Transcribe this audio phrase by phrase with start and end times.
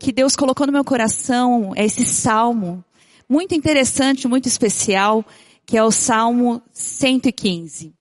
[0.00, 2.82] que Deus colocou no meu coração é esse salmo,
[3.28, 5.24] muito interessante, muito especial,
[5.66, 7.92] que é o Salmo 115.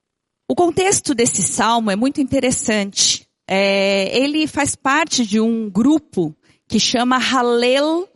[0.48, 3.28] O contexto desse salmo é muito interessante.
[3.48, 6.34] É, ele faz parte de um grupo
[6.68, 8.08] que chama Halel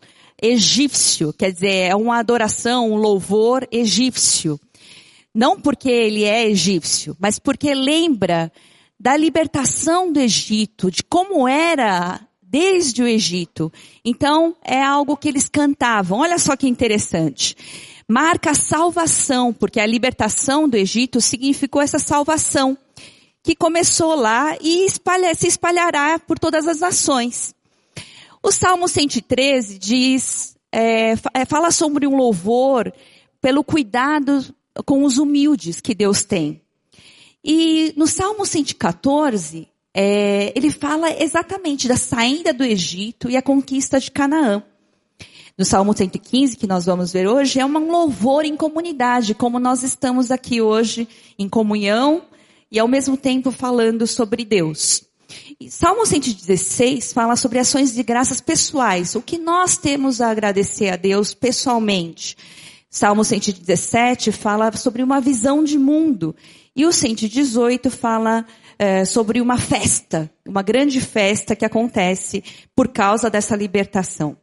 [0.41, 4.59] egípcio, quer dizer, é uma adoração, um louvor egípcio.
[5.35, 8.51] Não porque ele é egípcio, mas porque lembra
[8.99, 13.73] da libertação do Egito, de como era desde o Egito.
[14.05, 16.19] Então, é algo que eles cantavam.
[16.19, 17.57] Olha só que interessante.
[18.07, 22.77] Marca a salvação, porque a libertação do Egito significou essa salvação,
[23.41, 27.55] que começou lá e espalha, se espalhará por todas as nações.
[28.43, 32.93] O Salmo 113 diz, é, é, fala sobre um louvor
[33.41, 34.45] pelo cuidado
[34.85, 36.61] com os humildes que Deus tem.
[37.43, 43.99] E no Salmo 114, é, ele fala exatamente da saída do Egito e a conquista
[43.99, 44.63] de Canaã.
[45.55, 49.83] No Salmo 115, que nós vamos ver hoje, é um louvor em comunidade, como nós
[49.83, 52.23] estamos aqui hoje em comunhão
[52.71, 55.03] e ao mesmo tempo falando sobre Deus.
[55.69, 60.95] Salmo 116 fala sobre ações de graças pessoais, o que nós temos a agradecer a
[60.95, 62.35] Deus pessoalmente.
[62.89, 66.35] Salmo 117 fala sobre uma visão de mundo.
[66.75, 68.45] E o 118 fala
[68.79, 72.43] é, sobre uma festa, uma grande festa que acontece
[72.75, 74.35] por causa dessa libertação.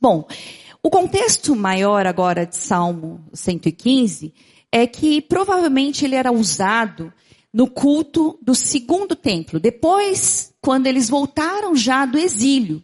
[0.00, 0.26] Bom,
[0.82, 4.32] o contexto maior agora de Salmo 115
[4.72, 7.12] é que provavelmente ele era usado
[7.52, 12.82] no culto do segundo templo, depois, quando eles voltaram já do exílio.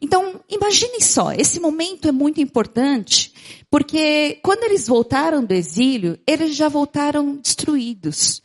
[0.00, 3.32] Então, imaginem só, esse momento é muito importante,
[3.70, 8.42] porque quando eles voltaram do exílio, eles já voltaram destruídos.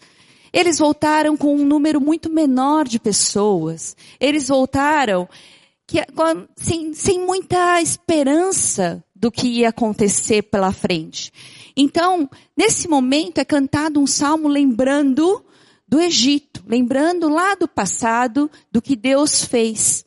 [0.51, 3.95] Eles voltaram com um número muito menor de pessoas.
[4.19, 5.27] Eles voltaram
[5.87, 5.99] que,
[6.55, 11.31] sem, sem muita esperança do que ia acontecer pela frente.
[11.75, 15.43] Então, nesse momento é cantado um salmo lembrando
[15.87, 20.05] do Egito, lembrando lá do passado, do que Deus fez.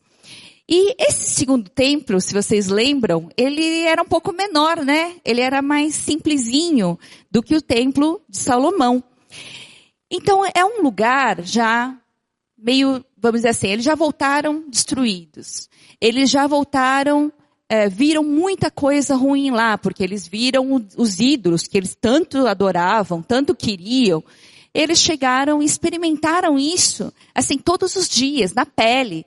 [0.68, 5.14] E esse segundo templo, se vocês lembram, ele era um pouco menor, né?
[5.24, 6.98] Ele era mais simplesinho
[7.30, 9.02] do que o templo de Salomão.
[10.10, 11.96] Então é um lugar já
[12.58, 15.68] meio, vamos dizer assim, eles já voltaram destruídos.
[16.00, 17.32] Eles já voltaram,
[17.68, 23.22] é, viram muita coisa ruim lá, porque eles viram os ídolos que eles tanto adoravam,
[23.22, 24.22] tanto queriam
[24.76, 29.24] eles chegaram e experimentaram isso, assim, todos os dias, na pele.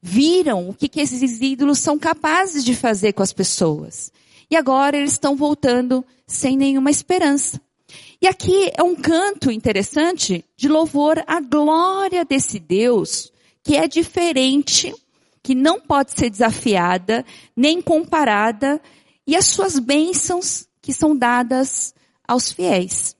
[0.00, 4.12] Viram o que, que esses ídolos são capazes de fazer com as pessoas.
[4.50, 7.60] E agora eles estão voltando sem nenhuma esperança.
[8.20, 13.32] E aqui é um canto interessante de louvor à glória desse Deus,
[13.62, 14.94] que é diferente,
[15.42, 17.24] que não pode ser desafiada,
[17.56, 18.80] nem comparada,
[19.26, 21.94] e as suas bênçãos que são dadas
[22.26, 23.16] aos fiéis.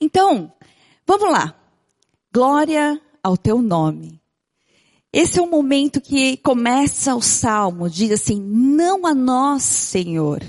[0.00, 0.52] Então,
[1.06, 1.54] vamos lá.
[2.32, 4.20] Glória ao teu nome.
[5.12, 10.42] Esse é o momento que começa o salmo, diz assim: Não a nós, Senhor,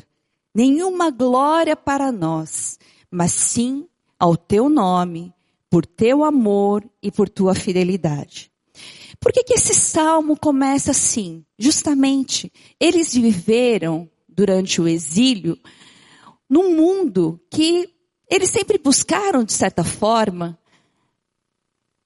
[0.54, 2.78] nenhuma glória para nós,
[3.10, 3.88] mas sim
[4.20, 5.34] ao teu nome,
[5.70, 8.52] por teu amor e por tua fidelidade.
[9.20, 11.46] Por que, que esse salmo começa assim?
[11.58, 15.58] Justamente, eles viveram durante o exílio
[16.50, 17.90] num mundo que
[18.30, 20.58] eles sempre buscaram, de certa forma,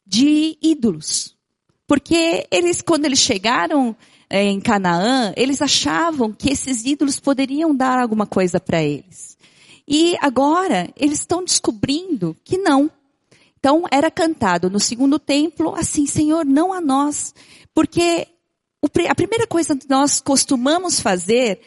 [0.05, 1.30] de ídolos.
[1.91, 3.93] Porque eles, quando eles chegaram
[4.29, 9.37] é, em Canaã, eles achavam que esses ídolos poderiam dar alguma coisa para eles.
[9.85, 12.89] E agora, eles estão descobrindo que não.
[13.59, 17.35] Então, era cantado no segundo templo, assim, Senhor, não a nós.
[17.73, 18.25] Porque
[19.09, 21.59] a primeira coisa que nós costumamos fazer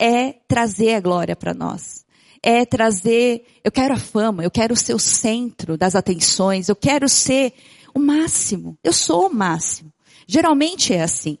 [0.00, 2.04] é trazer a glória para nós
[2.46, 7.08] é trazer, eu quero a fama, eu quero ser o centro das atenções, eu quero
[7.08, 7.54] ser
[7.94, 8.76] o máximo.
[8.82, 9.92] Eu sou o máximo.
[10.26, 11.38] Geralmente é assim.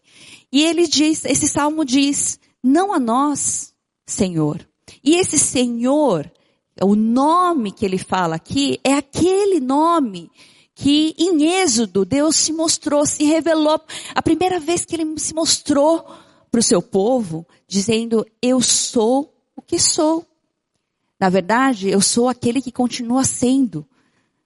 [0.52, 3.74] E ele diz, esse salmo diz, não a nós,
[4.06, 4.66] Senhor.
[5.02, 6.30] E esse Senhor,
[6.80, 10.30] o nome que ele fala aqui, é aquele nome
[10.74, 13.80] que em Êxodo Deus se mostrou, se revelou.
[14.14, 16.04] A primeira vez que ele se mostrou
[16.50, 20.26] para o seu povo, dizendo, eu sou o que sou.
[21.18, 23.86] Na verdade, eu sou aquele que continua sendo,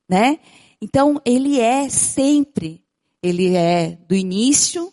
[0.08, 0.38] né?
[0.80, 2.82] Então, ele é sempre.
[3.22, 4.92] Ele é do início,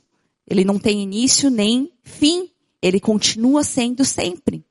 [0.50, 2.50] ele não tem início nem fim.
[2.82, 4.64] Ele continua sendo sempre.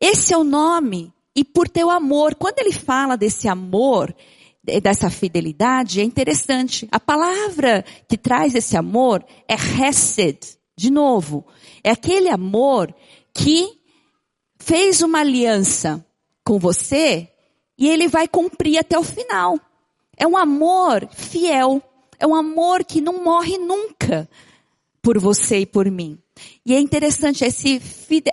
[0.00, 1.12] Esse é o nome.
[1.34, 4.14] E por teu amor, quando ele fala desse amor,
[4.82, 6.88] dessa fidelidade, é interessante.
[6.90, 11.46] A palavra que traz esse amor é hesed, De novo,
[11.84, 12.94] é aquele amor
[13.34, 13.80] que
[14.58, 16.04] fez uma aliança
[16.44, 17.28] com você
[17.78, 19.58] e ele vai cumprir até o final.
[20.20, 21.82] É um amor fiel.
[22.18, 24.28] É um amor que não morre nunca
[25.00, 26.18] por você e por mim.
[26.64, 27.80] E é interessante, esse,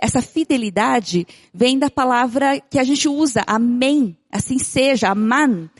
[0.02, 5.70] essa fidelidade vem da palavra que a gente usa, amém, assim seja, aman,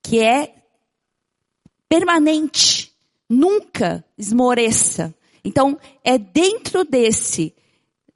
[0.00, 0.54] que é
[1.88, 2.92] permanente,
[3.28, 5.12] nunca esmoreça.
[5.44, 7.52] Então, é dentro desse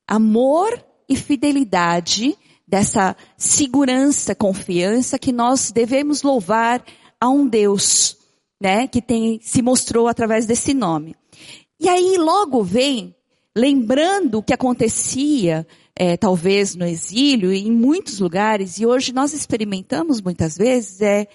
[0.06, 6.84] amor e fidelidade, dessa segurança, confiança que nós devemos louvar
[7.24, 8.18] a um Deus,
[8.60, 11.16] né, que tem, se mostrou através desse nome.
[11.80, 13.16] E aí logo vem,
[13.56, 15.66] lembrando o que acontecia,
[15.96, 21.26] é, talvez no exílio em muitos lugares, e hoje nós experimentamos muitas vezes, é,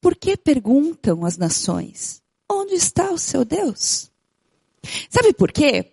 [0.00, 2.22] por que perguntam as nações?
[2.50, 4.10] Onde está o seu Deus?
[5.10, 5.92] Sabe por quê?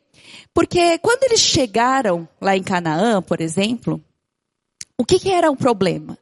[0.53, 4.01] Porque quando eles chegaram lá em Canaã, por exemplo,
[4.97, 6.17] o que, que era o problema?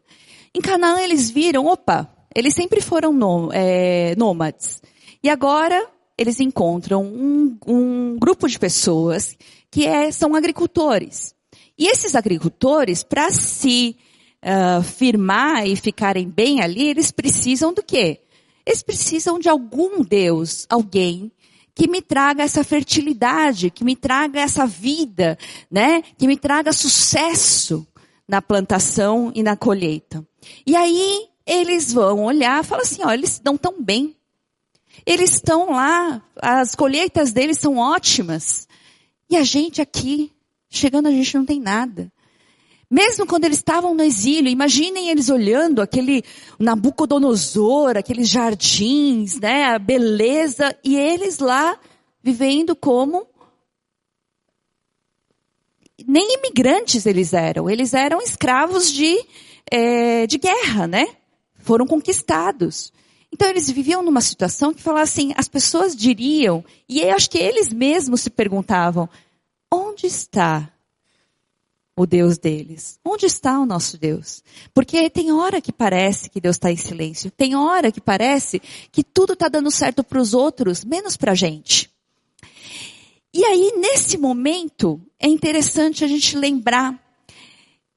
[0.55, 4.81] Em Canaã eles viram, opa, eles sempre foram é, nômades.
[5.23, 5.87] E agora
[6.17, 9.37] eles encontram um, um grupo de pessoas
[9.71, 11.33] que é, são agricultores.
[11.77, 13.97] E esses agricultores, para se
[14.43, 18.21] uh, firmar e ficarem bem ali, eles precisam do quê?
[18.65, 21.31] Eles precisam de algum Deus, alguém
[21.73, 25.37] que me traga essa fertilidade, que me traga essa vida,
[25.69, 26.01] né?
[26.17, 27.85] Que me traga sucesso
[28.25, 30.25] na plantação e na colheita.
[30.65, 34.15] E aí eles vão olhar e falar assim, ó, eles estão tão bem.
[35.05, 38.67] Eles estão lá, as colheitas deles são ótimas.
[39.29, 40.31] E a gente aqui,
[40.69, 42.11] chegando a gente não tem nada.
[42.89, 46.23] Mesmo quando eles estavam no exílio, imaginem eles olhando aquele
[46.57, 51.79] Nabucodonosor, aqueles jardins, né, a beleza, e eles lá
[52.23, 53.27] vivendo como
[56.07, 59.17] nem imigrantes eles eram, eles eram escravos de,
[59.71, 61.07] é, de guerra, né?
[61.65, 62.93] Foram conquistados.
[63.33, 67.39] Então eles viviam numa situação que falava assim, as pessoas diriam, e eu acho que
[67.39, 69.09] eles mesmos se perguntavam,
[69.73, 70.71] onde está
[71.97, 72.99] o Deus deles?
[73.03, 74.43] Onde está o nosso Deus?
[74.75, 78.61] Porque tem hora que parece que Deus está em silêncio, tem hora que parece
[78.91, 81.89] que tudo está dando certo para os outros, menos para a gente.
[83.33, 86.93] E aí, nesse momento, é interessante a gente lembrar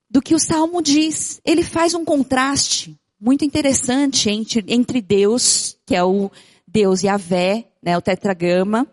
[0.09, 1.39] do que o Salmo diz.
[1.45, 6.31] Ele faz um contraste muito interessante entre, entre Deus, que é o
[6.67, 8.87] Deus Yahvé, né, o tetragama,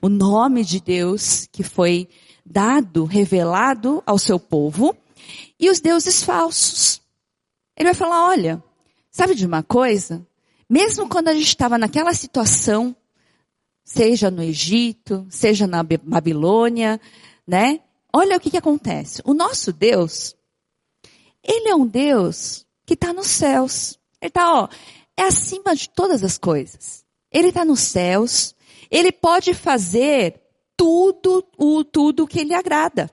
[0.00, 2.08] o nome de Deus que foi
[2.44, 4.96] dado, revelado ao seu povo,
[5.58, 7.00] e os deuses falsos.
[7.76, 8.62] Ele vai falar, olha,
[9.10, 10.26] sabe de uma coisa?
[10.68, 12.94] Mesmo quando a gente estava naquela situação,
[13.84, 17.00] seja no Egito, seja na Babilônia,
[17.46, 17.80] né?
[18.12, 19.22] Olha o que, que acontece.
[19.24, 20.36] O nosso Deus,
[21.42, 23.98] ele é um Deus que está nos céus.
[24.20, 24.68] Ele está, ó,
[25.16, 27.04] é acima de todas as coisas.
[27.30, 28.54] Ele está nos céus.
[28.90, 30.40] Ele pode fazer
[30.76, 33.10] tudo, o, tudo que ele agrada.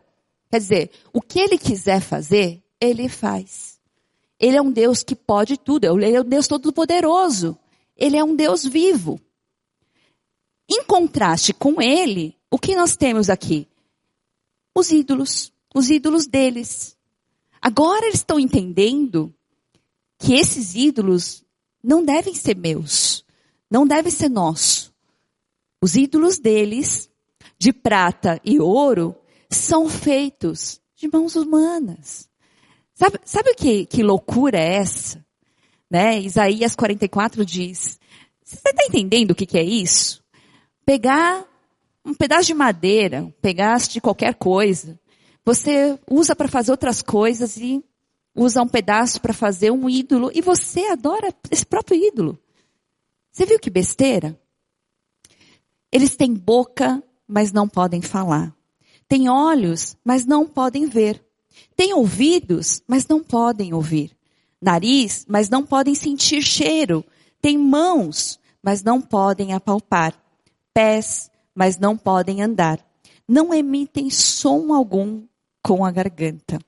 [0.51, 3.79] Quer dizer, o que ele quiser fazer, ele faz.
[4.39, 5.85] Ele é um Deus que pode tudo.
[5.85, 7.57] Ele é um Deus todo-poderoso.
[7.95, 9.19] Ele é um Deus vivo.
[10.69, 13.67] Em contraste com ele, o que nós temos aqui?
[14.73, 15.51] Os ídolos.
[15.73, 16.97] Os ídolos deles.
[17.61, 19.33] Agora eles estão entendendo
[20.19, 21.43] que esses ídolos
[21.81, 23.25] não devem ser meus.
[23.71, 24.91] Não devem ser nossos.
[25.81, 27.09] Os ídolos deles
[27.57, 29.15] de prata e ouro
[29.49, 32.29] são feitos de mãos humanas.
[32.93, 35.25] Sabe, sabe que, que loucura é essa?
[35.89, 36.19] Né?
[36.19, 37.97] Isaías 44 diz,
[38.43, 40.21] você está entendendo o que, que é isso?
[40.85, 41.47] Pegar
[42.05, 44.99] um pedaço de madeira, um pedaço de qualquer coisa,
[45.45, 47.83] você usa para fazer outras coisas e
[48.43, 52.39] usa um pedaço para fazer um ídolo e você adora esse próprio ídolo.
[53.31, 54.39] Você viu que besteira?
[55.91, 58.51] Eles têm boca mas não podem falar.
[59.07, 61.23] Têm olhos, mas não podem ver.
[61.75, 64.17] Têm ouvidos, mas não podem ouvir.
[64.59, 67.05] Nariz, mas não podem sentir cheiro.
[67.39, 70.15] Têm mãos, mas não podem apalpar.
[70.73, 72.83] Pés, mas não podem andar.
[73.27, 75.23] Não emitem som algum
[75.61, 76.59] com a garganta.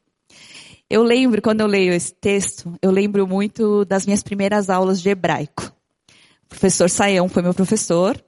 [0.92, 5.08] Eu lembro, quando eu leio esse texto, eu lembro muito das minhas primeiras aulas de
[5.08, 5.74] hebraico.
[6.44, 8.22] O professor Saião foi meu professor,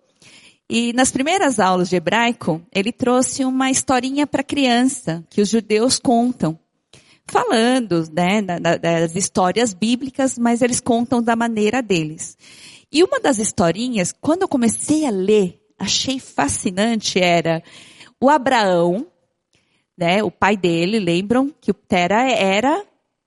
[0.70, 6.00] e nas primeiras aulas de hebraico, ele trouxe uma historinha para criança que os judeus
[6.00, 6.58] contam,
[7.28, 12.38] falando né, das histórias bíblicas, mas eles contam da maneira deles.
[12.90, 17.62] E uma das historinhas, quando eu comecei a ler, achei fascinante, era
[18.22, 19.06] o Abraão,
[19.98, 22.84] né, o pai dele, lembram que o Tera era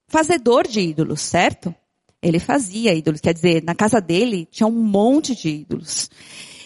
[0.09, 1.75] fazedor de ídolos, certo?
[2.21, 6.11] Ele fazia ídolos, quer dizer, na casa dele tinha um monte de ídolos.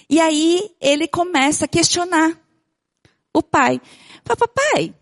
[0.09, 2.38] E aí ele começa a questionar
[3.35, 3.80] o pai.
[4.25, 4.95] Fala, papai,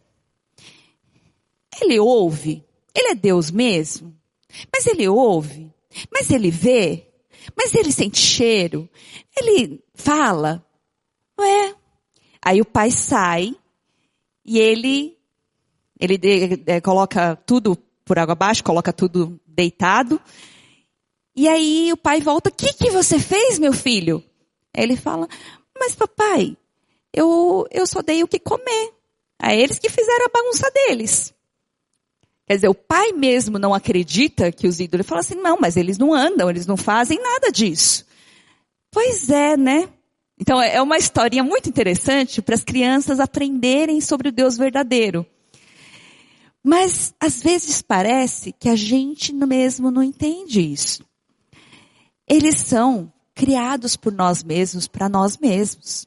[1.80, 2.64] ele ouve?
[2.94, 4.14] Ele é Deus mesmo?
[4.72, 5.72] Mas ele ouve?
[6.12, 7.06] Mas ele vê?
[7.56, 8.88] Mas ele sente cheiro?
[9.36, 10.64] Ele fala?
[11.38, 11.74] Ué.
[12.42, 13.54] Aí o pai sai
[14.48, 15.14] e ele,
[16.00, 20.18] ele de, de, coloca tudo por água abaixo, coloca tudo deitado.
[21.36, 24.24] E aí o pai volta, o que, que você fez, meu filho?
[24.74, 25.28] Aí ele fala,
[25.78, 26.56] mas papai,
[27.12, 28.94] eu, eu só dei o que comer.
[29.38, 31.34] A eles que fizeram a bagunça deles.
[32.46, 35.04] Quer dizer, o pai mesmo não acredita que os ídolos.
[35.04, 38.06] Ele fala assim, não, mas eles não andam, eles não fazem nada disso.
[38.90, 39.90] Pois é, né?
[40.40, 45.26] Então é uma historinha muito interessante para as crianças aprenderem sobre o Deus verdadeiro.
[46.62, 51.04] Mas às vezes parece que a gente mesmo não entende isso.
[52.28, 56.06] Eles são criados por nós mesmos, para nós mesmos.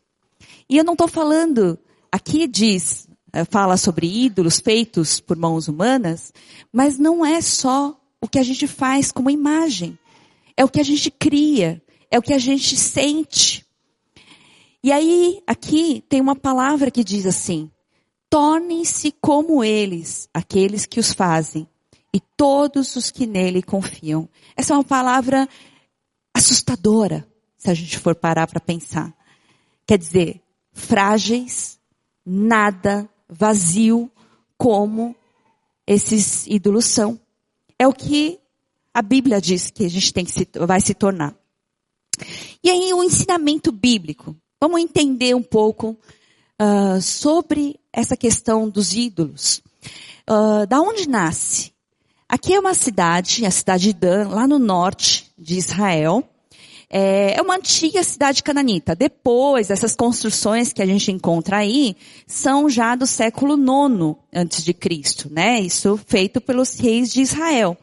[0.70, 1.80] E eu não estou falando,
[2.12, 6.32] aqui diz, eh, fala sobre ídolos feitos por mãos humanas,
[6.72, 9.98] mas não é só o que a gente faz como imagem.
[10.56, 13.66] É o que a gente cria, é o que a gente sente.
[14.84, 17.70] E aí, aqui tem uma palavra que diz assim:
[18.30, 21.68] tornem-se como eles, aqueles que os fazem,
[22.14, 24.28] e todos os que nele confiam.
[24.56, 25.48] Essa é uma palavra
[26.34, 29.14] assustadora, se a gente for parar para pensar.
[29.86, 31.80] Quer dizer, frágeis,
[32.26, 34.12] nada vazio
[34.58, 35.16] como
[35.86, 37.20] esses ídolos são.
[37.78, 38.40] É o que
[38.94, 41.36] a Bíblia diz que a gente tem que se, vai se tornar.
[42.64, 44.36] E aí o ensinamento bíblico.
[44.64, 45.98] Vamos entender um pouco
[46.62, 49.60] uh, sobre essa questão dos ídolos.
[50.30, 51.74] Uh, da onde nasce?
[52.30, 56.24] Aqui é uma cidade, a cidade de Dan, lá no norte de Israel.
[56.88, 58.96] É, é uma antiga cidade cananita.
[58.96, 61.96] Depois, essas construções que a gente encontra aí
[62.28, 65.60] são já do século IX antes de Cristo, né?
[65.60, 67.76] Isso feito pelos reis de Israel.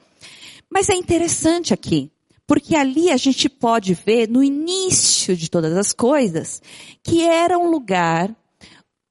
[0.70, 2.08] Mas é interessante aqui,
[2.48, 6.62] porque ali a gente pode ver no início de todas as coisas
[7.04, 8.34] que era um lugar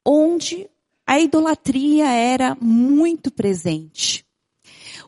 [0.04, 0.68] onde
[1.06, 4.26] a idolatria era muito presente.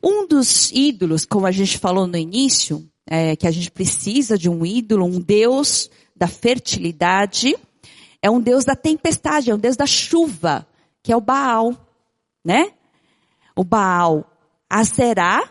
[0.01, 4.47] Um dos ídolos, como a gente falou no início, é, que a gente precisa de
[4.47, 7.57] um ídolo, um Deus da fertilidade,
[8.21, 10.67] é um Deus da tempestade, é um Deus da chuva,
[11.01, 11.73] que é o Baal,
[12.45, 12.73] né?
[13.55, 14.31] O Baal
[14.69, 15.49] Azerá,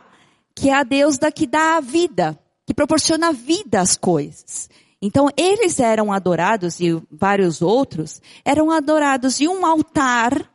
[0.54, 4.68] que é a Deus da que dá a vida, que proporciona vida às coisas.
[5.00, 10.52] Então eles eram adorados e vários outros eram adorados em um altar,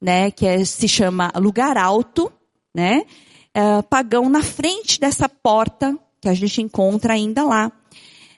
[0.00, 2.32] né, que é, se chama lugar alto,
[2.72, 3.04] né,
[3.52, 7.72] é, pagão na frente dessa porta que a gente encontra ainda lá,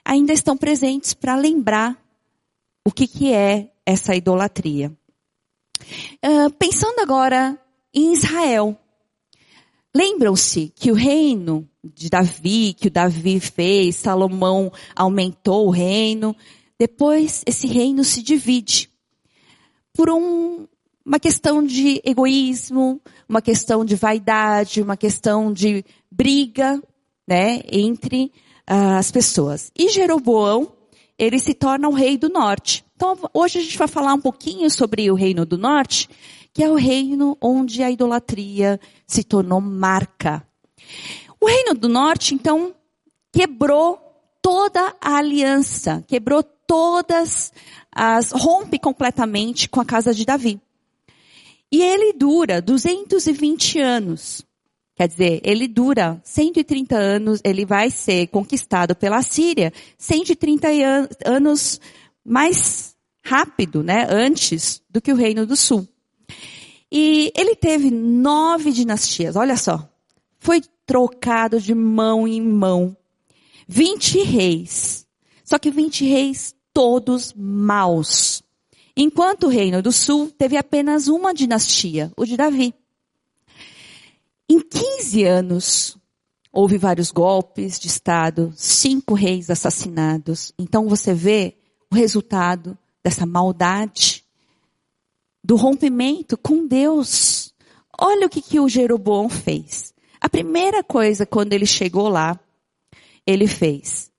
[0.03, 1.95] ainda estão presentes para lembrar
[2.83, 4.91] o que, que é essa idolatria.
[6.25, 7.59] Uh, pensando agora
[7.93, 8.75] em Israel.
[9.95, 16.35] Lembram-se que o reino de Davi, que o Davi fez, Salomão aumentou o reino.
[16.79, 18.89] Depois esse reino se divide
[19.93, 20.65] por um,
[21.05, 26.81] uma questão de egoísmo, uma questão de vaidade, uma questão de briga
[27.27, 28.31] né, entre
[28.69, 29.71] uh, as pessoas.
[29.77, 30.71] E Jeroboão,
[31.17, 32.83] ele se torna o rei do norte.
[32.95, 36.09] Então, hoje a gente vai falar um pouquinho sobre o reino do norte,
[36.53, 40.45] que é o reino onde a idolatria se tornou marca.
[41.43, 42.73] O reino do norte, então,
[43.29, 43.99] quebrou
[44.41, 47.51] toda a aliança, quebrou todas
[47.91, 50.57] as, rompe completamente com a casa de Davi.
[51.69, 54.41] E ele dura 220 anos.
[54.95, 60.69] Quer dizer, ele dura 130 anos, ele vai ser conquistado pela Síria 130
[61.25, 61.81] anos
[62.23, 65.85] mais rápido, né, antes do que o Reino do Sul.
[66.89, 69.89] E ele teve nove dinastias, olha só.
[70.39, 72.95] Foi trocado de mão em mão.
[73.67, 75.07] 20 reis.
[75.43, 78.43] Só que 20 reis todos maus.
[78.95, 82.73] Enquanto o Reino do Sul teve apenas uma dinastia, o de Davi.
[84.47, 85.97] Em 15 anos,
[86.51, 90.53] houve vários golpes de Estado, cinco reis assassinados.
[90.59, 91.57] Então você vê
[91.91, 94.23] o resultado dessa maldade,
[95.43, 97.53] do rompimento com Deus.
[97.99, 99.92] Olha o que, que o Jeroboão fez.
[100.23, 102.39] A primeira coisa, quando ele chegou lá,
[103.27, 104.09] ele fez.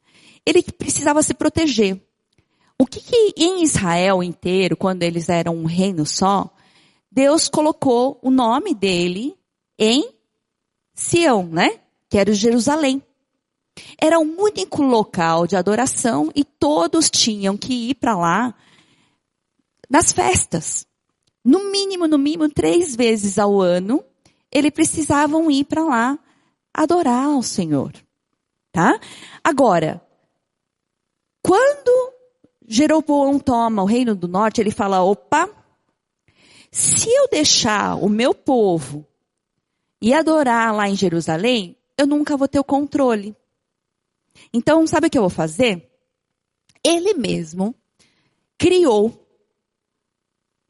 [0.45, 1.99] Ele precisava se proteger.
[2.79, 6.55] O que, que em Israel inteiro, quando eles eram um reino só,
[7.11, 9.35] Deus colocou o nome dele
[9.79, 10.13] em
[10.95, 11.81] Sião, né?
[12.11, 13.03] Que era Jerusalém.
[13.99, 18.55] Era o único local de adoração e todos tinham que ir para lá
[19.89, 20.87] nas festas.
[21.43, 24.05] No mínimo, no mínimo, três vezes ao ano,
[24.55, 26.19] eles precisavam ir para lá
[26.73, 27.93] adorar ao Senhor.
[28.71, 28.99] Tá?
[29.43, 30.01] Agora,
[31.43, 32.13] quando
[32.67, 35.51] Jeroboão toma o reino do norte, ele fala, opa,
[36.71, 39.07] se eu deixar o meu povo
[40.01, 43.37] e adorar lá em Jerusalém, eu nunca vou ter o controle.
[44.53, 45.89] Então, sabe o que eu vou fazer?
[46.83, 47.75] Ele mesmo
[48.59, 49.25] criou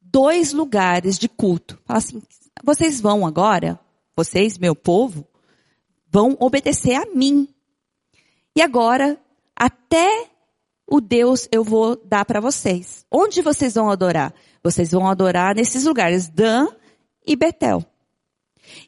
[0.00, 1.80] dois lugares de culto.
[1.84, 2.22] Fala assim,
[2.64, 3.78] vocês vão agora,
[4.16, 5.26] vocês, meu povo,
[6.10, 7.48] vão obedecer a mim.
[8.56, 9.20] E agora,
[9.54, 10.28] até
[10.86, 13.04] o Deus eu vou dar para vocês.
[13.10, 14.34] Onde vocês vão adorar?
[14.62, 16.68] Vocês vão adorar nesses lugares, Dan
[17.26, 17.84] e Betel.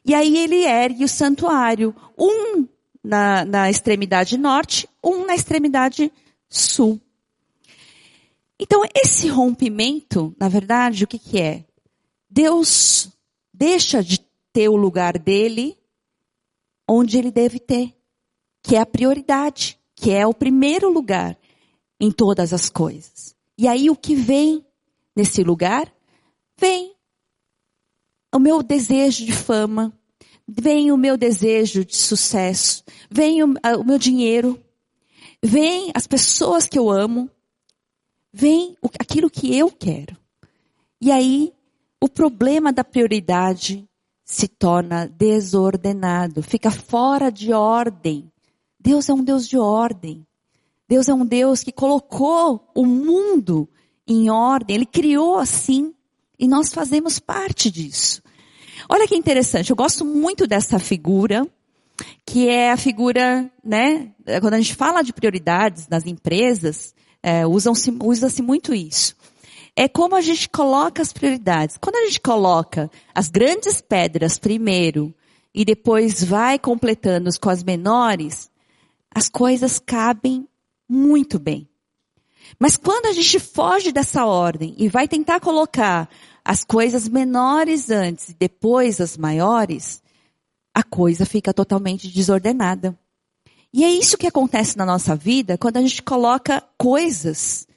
[0.03, 2.67] E aí ele ergue o santuário, um
[3.03, 6.11] na, na extremidade norte, um na extremidade
[6.49, 6.99] sul.
[8.59, 11.63] Então esse rompimento, na verdade, o que, que é?
[12.29, 13.09] Deus
[13.57, 14.19] deixa de
[14.53, 15.75] ter o lugar dele
[16.87, 17.93] onde ele deve ter,
[18.61, 21.37] que é a prioridade, que é o primeiro lugar
[21.99, 23.35] em todas as coisas.
[23.57, 24.63] E aí o que vem
[25.15, 25.91] nesse lugar?
[26.59, 26.95] Vem
[28.33, 29.91] o meu desejo de fama,
[30.47, 33.47] vem o meu desejo de sucesso, vem o,
[33.79, 34.63] o meu dinheiro,
[35.43, 37.29] vem as pessoas que eu amo,
[38.31, 40.15] vem o, aquilo que eu quero.
[41.01, 41.53] E aí
[42.01, 43.87] o problema da prioridade
[44.23, 48.31] se torna desordenado, fica fora de ordem.
[48.79, 50.25] Deus é um Deus de ordem.
[50.87, 53.67] Deus é um Deus que colocou o mundo
[54.07, 55.93] em ordem, Ele criou assim,
[56.39, 58.21] e nós fazemos parte disso.
[58.87, 61.45] Olha que interessante, eu gosto muito dessa figura,
[62.25, 68.41] que é a figura, né, quando a gente fala de prioridades nas empresas, é, usa-se
[68.41, 69.16] muito isso.
[69.79, 71.77] É como a gente coloca as prioridades.
[71.77, 75.13] Quando a gente coloca as grandes pedras primeiro
[75.53, 78.49] e depois vai completando com as menores,
[79.13, 80.47] as coisas cabem
[80.89, 81.69] muito bem.
[82.59, 86.09] Mas quando a gente foge dessa ordem e vai tentar colocar
[86.43, 90.01] as coisas menores antes e depois as maiores,
[90.73, 92.97] a coisa fica totalmente desordenada.
[93.71, 97.67] E é isso que acontece na nossa vida quando a gente coloca coisas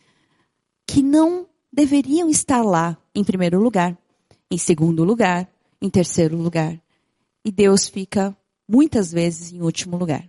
[0.87, 3.97] que não deveriam estar lá em primeiro lugar,
[4.51, 5.49] em segundo lugar,
[5.81, 6.81] em terceiro lugar.
[7.45, 8.37] E Deus fica
[8.69, 10.29] muitas vezes em último lugar.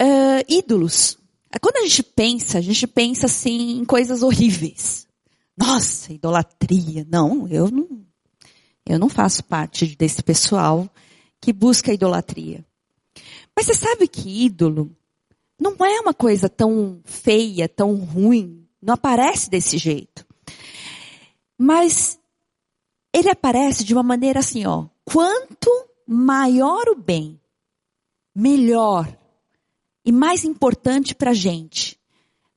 [0.00, 1.18] Uh, ídolos.
[1.60, 5.06] Quando a gente pensa, a gente pensa assim em coisas horríveis.
[5.56, 7.06] Nossa, idolatria.
[7.10, 8.04] Não, eu não,
[8.84, 10.88] eu não faço parte desse pessoal
[11.40, 12.64] que busca idolatria.
[13.54, 14.94] Mas você sabe que ídolo
[15.58, 18.66] não é uma coisa tão feia, tão ruim.
[18.80, 20.26] Não aparece desse jeito.
[21.58, 22.18] Mas
[23.12, 24.86] ele aparece de uma maneira assim, ó.
[25.04, 25.70] Quanto
[26.06, 27.40] maior o bem,
[28.34, 29.16] melhor
[30.04, 31.98] e mais importante para a gente,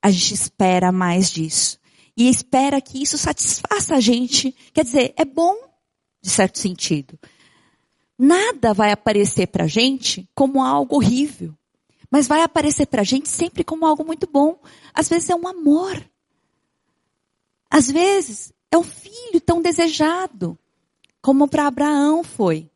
[0.02, 1.80] a gente espera mais disso.
[2.16, 4.54] E espera que isso satisfaça a gente.
[4.74, 5.56] Quer dizer, é bom,
[6.22, 7.18] de certo sentido.
[8.18, 11.56] Nada vai aparecer para a gente como algo horrível.
[12.10, 14.60] Mas vai aparecer para a gente sempre como algo muito bom.
[14.94, 16.04] Às vezes é um amor.
[17.70, 20.58] Às vezes é um filho tão desejado,
[21.22, 22.70] como para Abraão foi.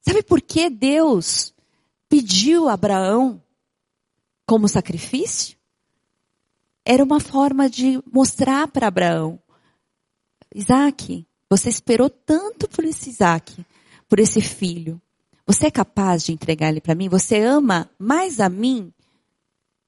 [0.00, 1.52] Sabe por que Deus
[2.08, 3.42] pediu a Abraão
[4.46, 5.56] como sacrifício,
[6.84, 9.40] era uma forma de mostrar para Abraão:
[10.54, 13.64] Isaac, você esperou tanto por esse Isaac,
[14.08, 15.00] por esse filho.
[15.46, 17.08] Você é capaz de entregar ele para mim?
[17.08, 18.92] Você ama mais a mim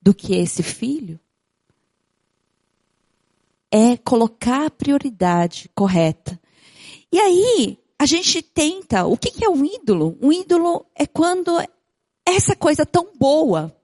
[0.00, 1.18] do que esse filho?
[3.70, 6.40] É colocar a prioridade correta.
[7.10, 10.18] E aí, a gente tenta, o que, é um ídolo?
[10.20, 11.52] Um ídolo é quando
[12.24, 13.74] essa coisa tão boa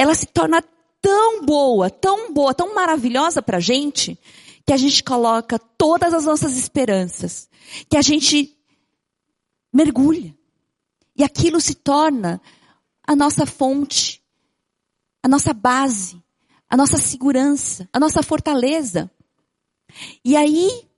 [0.00, 0.62] ela se torna
[1.00, 4.18] tão boa, tão boa, tão maravilhosa para a gente,
[4.66, 7.48] que a gente coloca todas as nossas esperanças,
[7.88, 8.56] que a gente
[9.72, 10.34] mergulha.
[11.20, 12.40] E aquilo se torna
[13.06, 14.22] a nossa fonte,
[15.22, 16.18] a nossa base,
[16.66, 19.10] a nossa segurança, a nossa fortaleza.
[20.24, 20.88] E aí,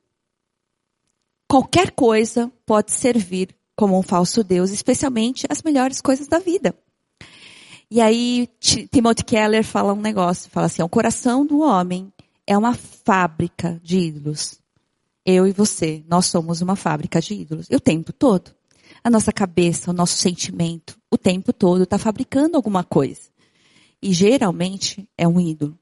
[1.48, 6.72] qualquer coisa pode servir como um falso Deus, especialmente as melhores coisas da vida.
[7.90, 12.12] E aí Timothy Keller fala um negócio, fala assim, o coração do homem
[12.46, 14.60] é uma fábrica de ídolos.
[15.26, 17.66] Eu e você, nós somos uma fábrica de ídolos.
[17.68, 18.54] O tempo todo.
[19.04, 23.30] A nossa cabeça, o nosso sentimento, o tempo todo está fabricando alguma coisa.
[24.00, 25.78] E geralmente é um ídolo.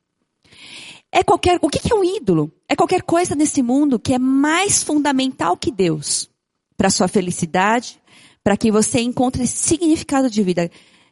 [1.13, 2.53] É qualquer, o que é um ídolo?
[2.69, 6.31] É qualquer coisa nesse mundo que é mais fundamental que Deus
[6.77, 8.01] para sua felicidade,
[8.43, 10.71] para que você encontre significado de vida.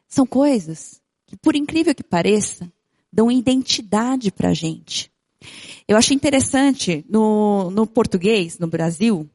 [0.09, 2.73] São coisas que, por incrível que pareça,
[3.13, 5.11] dão identidade para a gente.
[5.87, 9.29] Eu acho interessante, no, no português, no Brasil,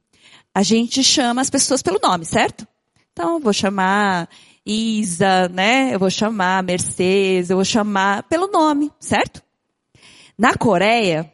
[0.54, 2.68] a gente chama as pessoas pelo nome, certo?
[3.12, 4.30] Então, vou chamar
[4.66, 5.94] Isa, né?
[5.94, 9.42] Eu vou chamar Mercedes, eu vou chamar pelo nome, certo?
[10.38, 11.32] Na Coreia,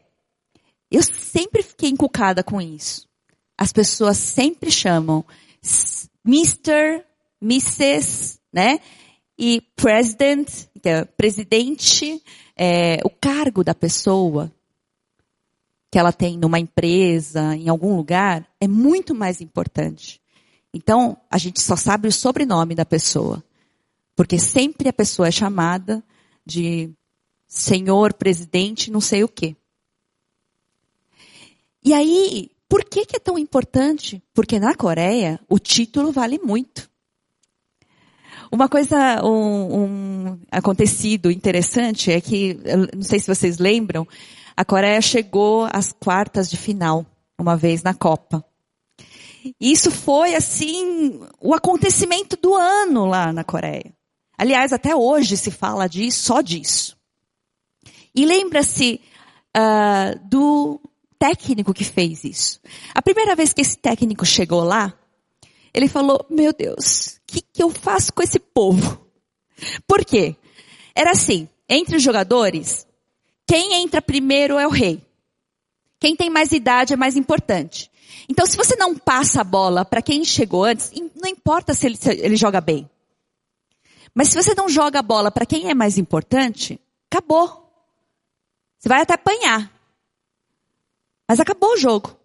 [0.89, 3.08] eu sempre fiquei encucada com isso.
[3.58, 5.25] As pessoas sempre chamam
[6.25, 7.03] Mr.,
[7.41, 8.79] Mrs., né?
[9.38, 10.49] E President,
[10.84, 12.21] é presidente,
[12.58, 14.51] é, o cargo da pessoa
[15.91, 20.21] que ela tem numa empresa, em algum lugar, é muito mais importante.
[20.73, 23.43] Então, a gente só sabe o sobrenome da pessoa.
[24.15, 26.04] Porque sempre a pessoa é chamada
[26.45, 26.91] de
[27.47, 29.56] senhor presidente, não sei o quê.
[31.84, 34.21] E aí, por que, que é tão importante?
[34.34, 36.88] Porque na Coreia, o título vale muito.
[38.52, 42.58] Uma coisa, um, um, acontecido interessante é que,
[42.95, 44.08] não sei se vocês lembram,
[44.60, 47.06] a Coreia chegou às quartas de final,
[47.39, 48.43] uma vez na Copa.
[49.58, 53.93] Isso foi, assim, o acontecimento do ano lá na Coreia.
[54.38, 56.98] Aliás, até hoje se fala disso, só disso.
[58.13, 59.00] E lembra-se
[59.56, 60.82] uh, do
[61.17, 62.60] técnico que fez isso.
[62.93, 64.93] A primeira vez que esse técnico chegou lá,
[65.74, 69.00] ele falou, meu Deus, o que, que eu faço com esse povo?
[69.88, 70.36] Por quê?
[70.93, 72.86] Era assim, entre os jogadores,
[73.49, 75.03] quem entra primeiro é o rei.
[75.99, 77.89] Quem tem mais idade é mais importante.
[78.29, 81.95] Então, se você não passa a bola para quem chegou antes, não importa se ele,
[81.95, 82.88] se ele joga bem.
[84.13, 87.67] Mas se você não joga a bola para quem é mais importante, acabou.
[88.77, 89.73] Você vai até apanhar.
[91.27, 92.15] Mas acabou o jogo.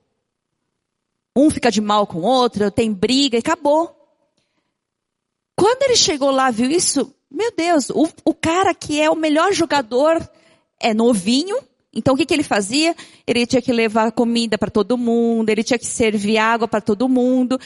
[1.34, 3.96] Um fica de mal com o outro, tem briga e acabou.
[5.56, 7.14] Quando ele chegou lá, viu isso?
[7.30, 10.20] Meu Deus, o, o cara que é o melhor jogador
[10.84, 11.56] é novinho.
[11.92, 12.94] Então o que, que ele fazia?
[13.26, 17.08] Ele tinha que levar comida para todo mundo, ele tinha que servir água para todo
[17.08, 17.58] mundo,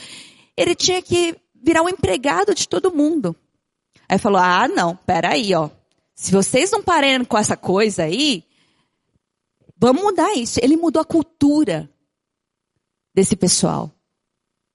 [0.55, 3.35] ele tinha que virar um empregado de todo mundo.
[4.07, 5.69] Aí falou: Ah, não, peraí, ó.
[6.15, 8.43] Se vocês não pararem com essa coisa aí,
[9.79, 10.59] Vamos mudar isso.
[10.61, 11.89] Ele mudou a cultura
[13.15, 13.89] desse pessoal.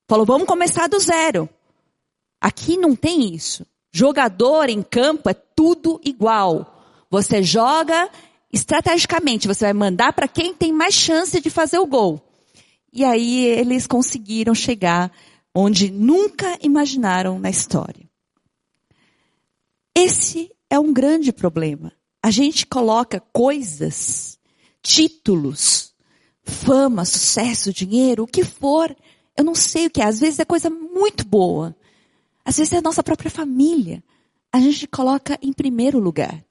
[0.08, 1.48] Falou, vamos começar do zero.
[2.40, 3.66] Aqui não tem isso.
[3.92, 6.82] Jogador em campo é tudo igual.
[7.10, 8.10] Você joga
[8.54, 12.20] estrategicamente, você vai mandar para quem tem mais chance de fazer o gol.
[12.92, 15.10] E aí eles conseguiram chegar
[15.54, 18.08] onde nunca imaginaram na história.
[19.94, 21.92] Esse é um grande problema.
[22.22, 24.38] A gente coloca coisas
[24.82, 25.92] títulos,
[26.42, 28.94] fama, sucesso, dinheiro, o que for.
[29.36, 30.04] Eu não sei o que é.
[30.04, 31.76] Às vezes é coisa muito boa.
[32.44, 34.02] Às vezes é a nossa própria família.
[34.52, 36.44] A gente coloca em primeiro lugar.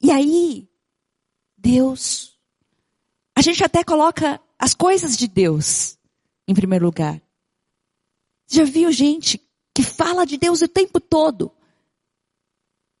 [0.00, 0.68] E aí,
[1.64, 2.36] Deus.
[3.34, 5.98] A gente até coloca as coisas de Deus
[6.46, 7.20] em primeiro lugar.
[8.46, 9.40] Já viu gente
[9.74, 11.50] que fala de Deus o tempo todo,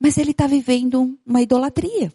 [0.00, 2.10] mas ele está vivendo uma idolatria.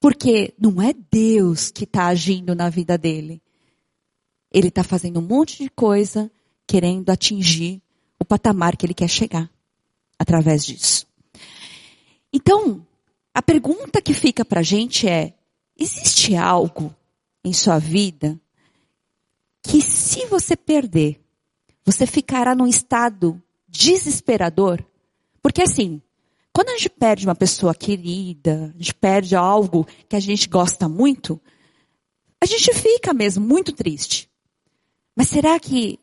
[0.00, 3.40] Porque não é Deus que está agindo na vida dele.
[4.50, 6.30] Ele está fazendo um monte de coisa,
[6.66, 7.80] querendo atingir
[8.18, 9.48] o patamar que ele quer chegar
[10.18, 11.06] através disso.
[12.32, 12.84] Então,
[13.34, 15.34] a pergunta que fica para a gente é:
[15.78, 16.94] existe algo
[17.44, 18.38] em sua vida
[19.62, 21.20] que, se você perder,
[21.84, 24.84] você ficará num estado desesperador?
[25.42, 26.02] Porque assim,
[26.52, 30.88] quando a gente perde uma pessoa querida, a gente perde algo que a gente gosta
[30.88, 31.40] muito,
[32.40, 34.28] a gente fica mesmo muito triste.
[35.16, 35.98] Mas será que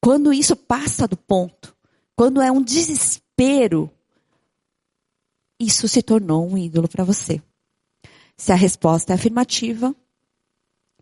[0.00, 1.76] quando isso passa do ponto,
[2.16, 3.90] quando é um desespero,
[5.64, 7.40] isso se tornou um ídolo para você?
[8.36, 9.94] Se a resposta é afirmativa,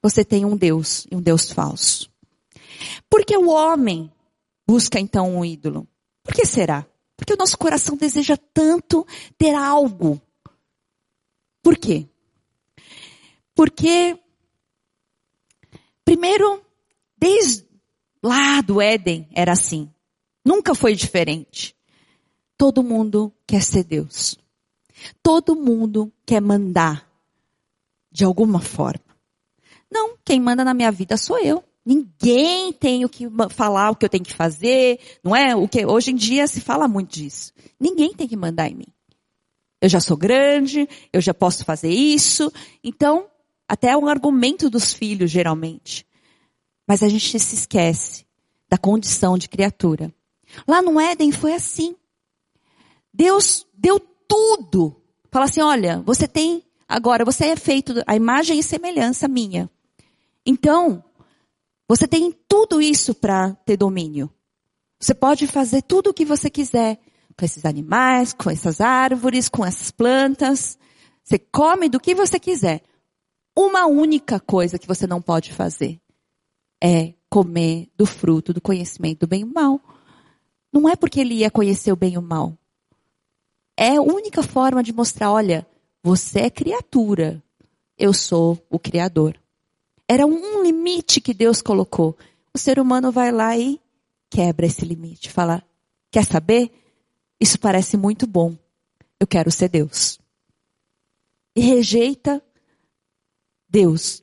[0.03, 2.11] você tem um Deus e um Deus falso.
[3.09, 4.11] Por que o homem
[4.67, 5.87] busca então um ídolo?
[6.23, 6.87] Por que será?
[7.17, 10.21] Porque o nosso coração deseja tanto ter algo.
[11.63, 12.07] Por quê?
[13.55, 14.19] Porque,
[16.05, 16.65] primeiro,
[17.17, 17.67] desde
[18.23, 19.91] lá do Éden era assim.
[20.45, 21.77] Nunca foi diferente.
[22.57, 24.39] todo mundo quer ser Deus.
[25.23, 27.09] Todo mundo quer mandar
[28.11, 29.05] de alguma forma.
[29.91, 31.65] Não, quem manda na minha vida sou eu.
[31.85, 35.57] Ninguém tem o que falar o que eu tenho que fazer, não é?
[35.57, 37.53] O que hoje em dia se fala muito disso.
[37.79, 38.87] Ninguém tem que mandar em mim.
[39.81, 42.53] Eu já sou grande, eu já posso fazer isso.
[42.85, 43.27] Então,
[43.67, 46.07] até é um argumento dos filhos geralmente.
[46.87, 48.27] Mas a gente se esquece
[48.69, 50.13] da condição de criatura.
[50.69, 51.97] Lá no Éden foi assim.
[53.13, 53.99] Deus deu
[54.31, 55.03] tudo.
[55.29, 59.69] Fala assim, olha, você tem agora, você é feito a imagem e semelhança minha.
[60.47, 61.03] Então,
[61.89, 64.31] você tem tudo isso para ter domínio.
[65.01, 67.01] Você pode fazer tudo o que você quiser
[67.37, 70.79] com esses animais, com essas árvores, com essas plantas.
[71.25, 72.83] Você come do que você quiser.
[73.57, 76.01] Uma única coisa que você não pode fazer
[76.83, 79.81] é comer do fruto do conhecimento do bem e do mal.
[80.73, 82.57] Não é porque ele ia conhecer o bem e o mal.
[83.83, 85.67] É a única forma de mostrar, olha,
[86.03, 87.43] você é criatura,
[87.97, 89.41] eu sou o criador.
[90.07, 92.15] Era um limite que Deus colocou.
[92.53, 93.81] O ser humano vai lá e
[94.29, 95.31] quebra esse limite.
[95.31, 95.63] Fala,
[96.11, 96.71] quer saber?
[97.41, 98.55] Isso parece muito bom.
[99.19, 100.21] Eu quero ser Deus.
[101.57, 102.43] E rejeita
[103.67, 104.23] Deus.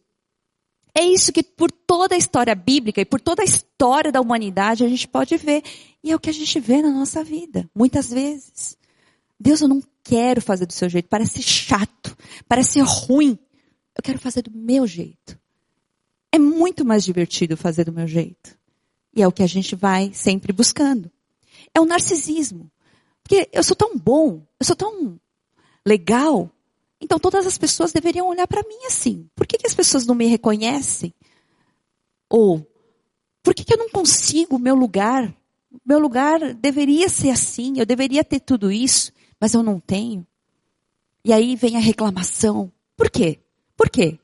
[0.94, 4.84] É isso que por toda a história bíblica e por toda a história da humanidade
[4.84, 5.64] a gente pode ver.
[6.04, 8.78] E é o que a gente vê na nossa vida, muitas vezes.
[9.40, 11.08] Deus, eu não quero fazer do seu jeito.
[11.08, 13.38] Parece chato, parece ruim.
[13.96, 15.38] Eu quero fazer do meu jeito.
[16.32, 18.58] É muito mais divertido fazer do meu jeito.
[19.16, 21.12] E é o que a gente vai sempre buscando.
[21.74, 22.70] É o narcisismo.
[23.24, 25.20] Porque eu sou tão bom, eu sou tão
[25.86, 26.50] legal,
[27.02, 29.30] então todas as pessoas deveriam olhar para mim assim.
[29.36, 31.14] Por que, que, as pessoas não me reconhecem?
[32.30, 32.66] Ou,
[33.44, 35.34] por que, que eu não consigo o meu lugar?
[35.86, 40.26] Meu lugar deveria ser assim, eu deveria ter tudo isso, mas eu não tenho.
[41.24, 42.72] E aí vem a reclamação.
[42.96, 43.40] Por quê?
[43.76, 44.20] Por quê?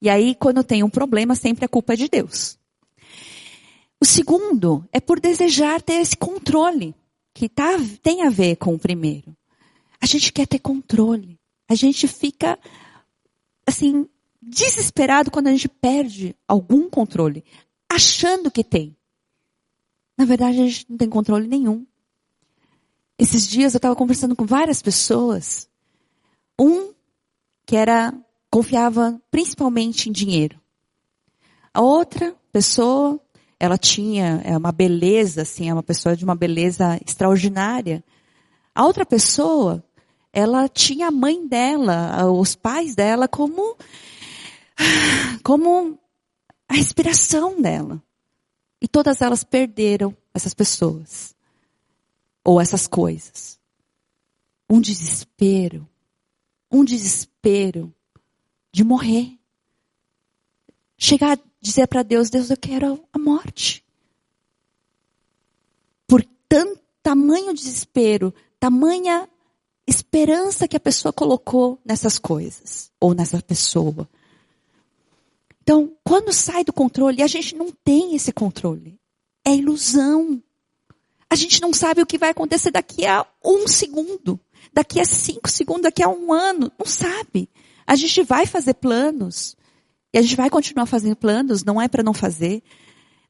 [0.00, 2.58] E aí, quando tem um problema, sempre a culpa é de Deus.
[4.00, 6.94] O segundo é por desejar ter esse controle,
[7.32, 9.36] que tá, tem a ver com o primeiro.
[10.00, 11.38] A gente quer ter controle.
[11.68, 12.58] A gente fica,
[13.66, 14.06] assim,
[14.40, 17.44] desesperado quando a gente perde algum controle,
[17.88, 18.96] achando que tem.
[20.16, 21.86] Na verdade, a gente não tem controle nenhum.
[23.18, 25.68] Esses dias eu estava conversando com várias pessoas.
[26.60, 26.92] Um
[27.64, 28.12] que era
[28.50, 30.60] confiava principalmente em dinheiro.
[31.72, 33.20] A outra pessoa,
[33.58, 38.04] ela tinha é uma beleza, assim, é uma pessoa de uma beleza extraordinária.
[38.74, 39.82] A outra pessoa,
[40.32, 43.76] ela tinha a mãe dela, os pais dela como
[45.42, 45.98] como
[46.68, 48.02] a respiração dela.
[48.80, 51.35] E todas elas perderam essas pessoas
[52.46, 53.58] ou essas coisas.
[54.70, 55.86] Um desespero,
[56.70, 57.92] um desespero
[58.70, 59.36] de morrer.
[60.96, 63.84] Chegar a dizer para Deus, Deus, eu quero a morte.
[66.06, 69.28] Por tanto tamanho desespero, tamanha
[69.86, 74.08] esperança que a pessoa colocou nessas coisas ou nessa pessoa.
[75.62, 79.00] Então, quando sai do controle, a gente não tem esse controle.
[79.44, 80.42] É ilusão.
[81.30, 84.38] A gente não sabe o que vai acontecer daqui a um segundo,
[84.72, 86.70] daqui a cinco segundos, daqui a um ano.
[86.78, 87.48] Não sabe.
[87.86, 89.56] A gente vai fazer planos.
[90.12, 92.62] E a gente vai continuar fazendo planos, não é para não fazer.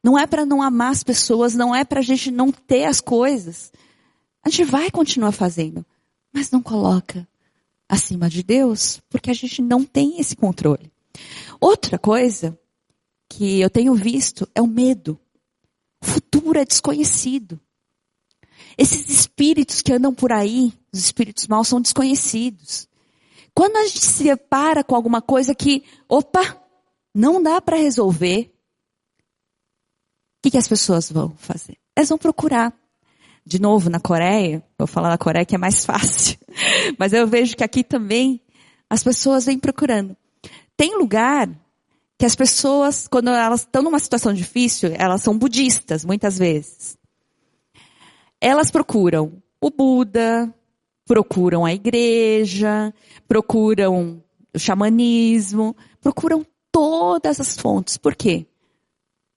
[0.05, 3.01] Não é para não amar as pessoas, não é para a gente não ter as
[3.01, 3.73] coisas.
[4.45, 5.85] A gente vai continuar fazendo,
[6.33, 7.27] mas não coloca
[7.89, 10.93] acima de Deus, porque a gente não tem esse controle.
[11.61, 12.57] Outra coisa
[13.29, 15.19] que eu tenho visto é o medo.
[16.01, 17.61] O futuro é desconhecido.
[18.79, 22.89] Esses espíritos que andam por aí, os espíritos maus, são desconhecidos.
[23.55, 26.63] Quando a gente se depara com alguma coisa que, opa,
[27.15, 28.53] não dá para resolver,
[30.39, 31.79] o que, que as pessoas vão fazer?
[31.97, 32.73] Elas vão procurar.
[33.45, 36.37] De novo, na Coreia, vou falar da Coreia que é mais fácil,
[36.99, 38.43] mas eu vejo que aqui também
[38.91, 40.17] as pessoas vêm procurando.
[40.77, 41.49] Tem lugar
[42.19, 46.99] que as pessoas, quando elas estão numa situação difícil, elas são budistas, muitas vezes.
[48.41, 50.53] Elas procuram o Buda,
[51.05, 52.93] procuram a igreja,
[53.27, 54.23] procuram
[54.55, 57.97] o xamanismo, procuram todas as fontes.
[57.97, 58.47] Por quê?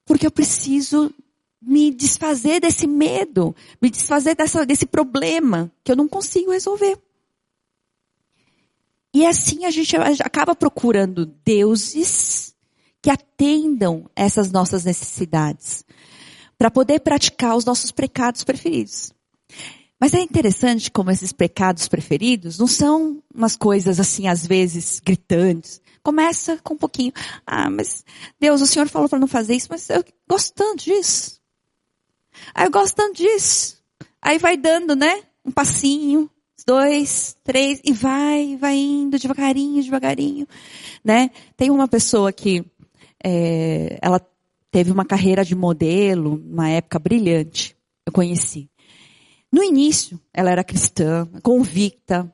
[0.04, 1.12] Porque eu preciso
[1.60, 6.98] me desfazer desse medo, me desfazer dessa, desse problema que eu não consigo resolver.
[9.12, 12.54] E assim a gente acaba procurando deuses
[13.02, 15.84] que atendam essas nossas necessidades,
[16.60, 19.14] para poder praticar os nossos pecados preferidos.
[19.98, 25.80] Mas é interessante como esses pecados preferidos não são umas coisas assim, às vezes, gritantes.
[26.02, 27.14] Começa com um pouquinho.
[27.46, 28.04] Ah, mas
[28.38, 31.40] Deus, o Senhor falou para não fazer isso, mas eu gosto tanto disso.
[32.54, 33.78] Ah, eu gosto tanto disso.
[34.20, 35.22] Aí vai dando, né?
[35.42, 36.30] Um passinho,
[36.66, 40.46] dois, três, e vai, vai indo devagarinho, devagarinho,
[41.02, 41.30] né?
[41.56, 42.62] Tem uma pessoa que,
[43.24, 44.20] é, ela
[44.70, 47.76] teve uma carreira de modelo, uma época brilhante.
[48.06, 48.70] Eu conheci.
[49.52, 52.32] No início, ela era cristã, convicta,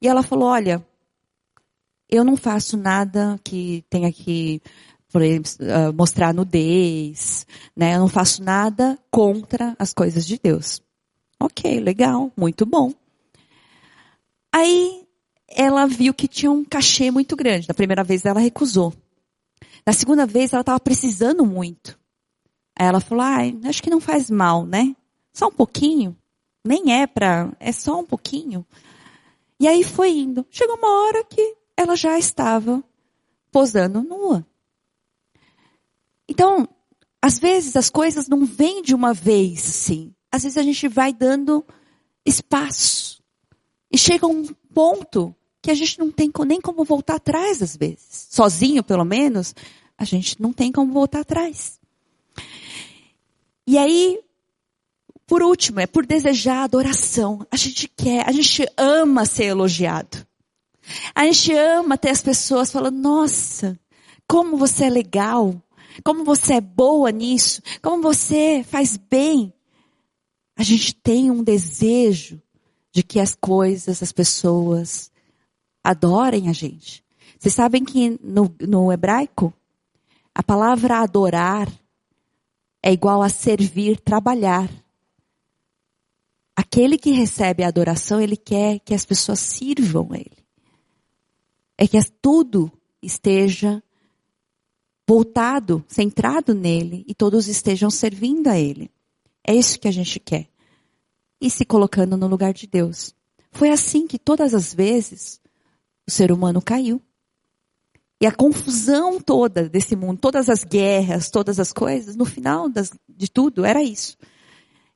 [0.00, 0.84] e ela falou: Olha,
[2.08, 4.62] eu não faço nada que tenha que
[5.12, 7.94] por exemplo, ah, mostrar nudez, né?
[7.94, 10.80] Eu não faço nada contra as coisas de Deus.
[11.38, 12.94] Ok, legal, muito bom.
[14.50, 15.04] Aí
[15.48, 17.68] ela viu que tinha um cachê muito grande.
[17.68, 18.94] Na primeira vez ela recusou.
[19.86, 21.98] Na segunda vez ela estava precisando muito.
[22.76, 24.94] Aí ela falou: ah, acho que não faz mal, né?
[25.32, 26.16] Só um pouquinho.
[26.64, 28.64] Nem é para, é só um pouquinho.
[29.58, 30.46] E aí foi indo.
[30.50, 32.82] Chegou uma hora que ela já estava
[33.50, 34.46] posando nua.
[36.28, 36.68] Então,
[37.20, 40.14] às vezes as coisas não vêm de uma vez, sim.
[40.30, 41.64] Às vezes a gente vai dando
[42.24, 43.22] espaço.
[43.90, 48.26] E chega um ponto que a gente não tem nem como voltar atrás, às vezes.
[48.30, 49.54] Sozinho, pelo menos,
[49.96, 51.80] a gente não tem como voltar atrás.
[53.64, 54.18] E aí,
[55.24, 57.46] por último, é por desejar adoração.
[57.48, 60.26] A gente quer, a gente ama ser elogiado.
[61.14, 63.78] A gente ama ter as pessoas falando, nossa,
[64.26, 65.54] como você é legal,
[66.02, 69.54] como você é boa nisso, como você faz bem.
[70.56, 72.42] A gente tem um desejo
[72.90, 75.11] de que as coisas, as pessoas
[75.82, 77.04] adorem a gente.
[77.38, 79.52] Vocês sabem que no, no hebraico,
[80.34, 81.68] a palavra adorar
[82.82, 84.70] é igual a servir, trabalhar.
[86.54, 90.42] Aquele que recebe a adoração, ele quer que as pessoas sirvam a ele.
[91.76, 92.70] É que tudo
[93.02, 93.82] esteja
[95.06, 98.90] voltado, centrado nele e todos estejam servindo a ele.
[99.44, 100.48] É isso que a gente quer.
[101.40, 103.14] E se colocando no lugar de Deus.
[103.50, 105.40] Foi assim que todas as vezes
[106.06, 107.00] o ser humano caiu.
[108.20, 112.92] E a confusão toda desse mundo, todas as guerras, todas as coisas, no final das,
[113.08, 114.16] de tudo era isso.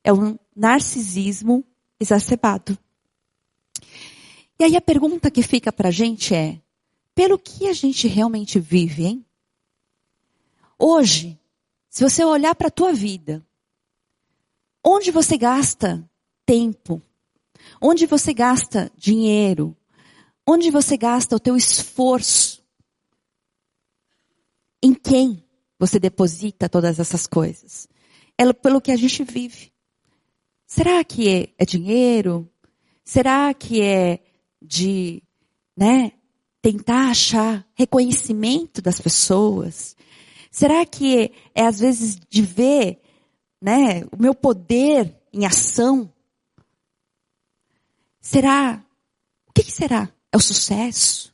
[0.05, 1.65] É um narcisismo
[1.99, 2.79] exacerbado.
[4.59, 6.61] E aí a pergunta que fica para a gente é:
[7.15, 9.27] pelo que a gente realmente vive, hein?
[10.79, 11.39] Hoje,
[11.89, 13.45] se você olhar para a tua vida,
[14.85, 16.09] onde você gasta
[16.45, 17.03] tempo?
[17.81, 19.77] Onde você gasta dinheiro?
[20.49, 22.65] Onde você gasta o teu esforço?
[24.83, 25.45] Em quem
[25.79, 27.89] você deposita todas essas coisas?
[28.39, 29.73] É pelo que a gente vive.
[30.67, 32.49] Será que é, é dinheiro?
[33.05, 34.21] Será que é
[34.63, 35.23] de,
[35.77, 36.13] né,
[36.63, 39.97] tentar achar reconhecimento das pessoas?
[40.51, 43.01] Será que é às vezes de ver,
[43.61, 46.13] né, o meu poder em ação?
[48.21, 48.85] Será?
[49.49, 50.13] O que, que será?
[50.37, 51.33] É o sucesso?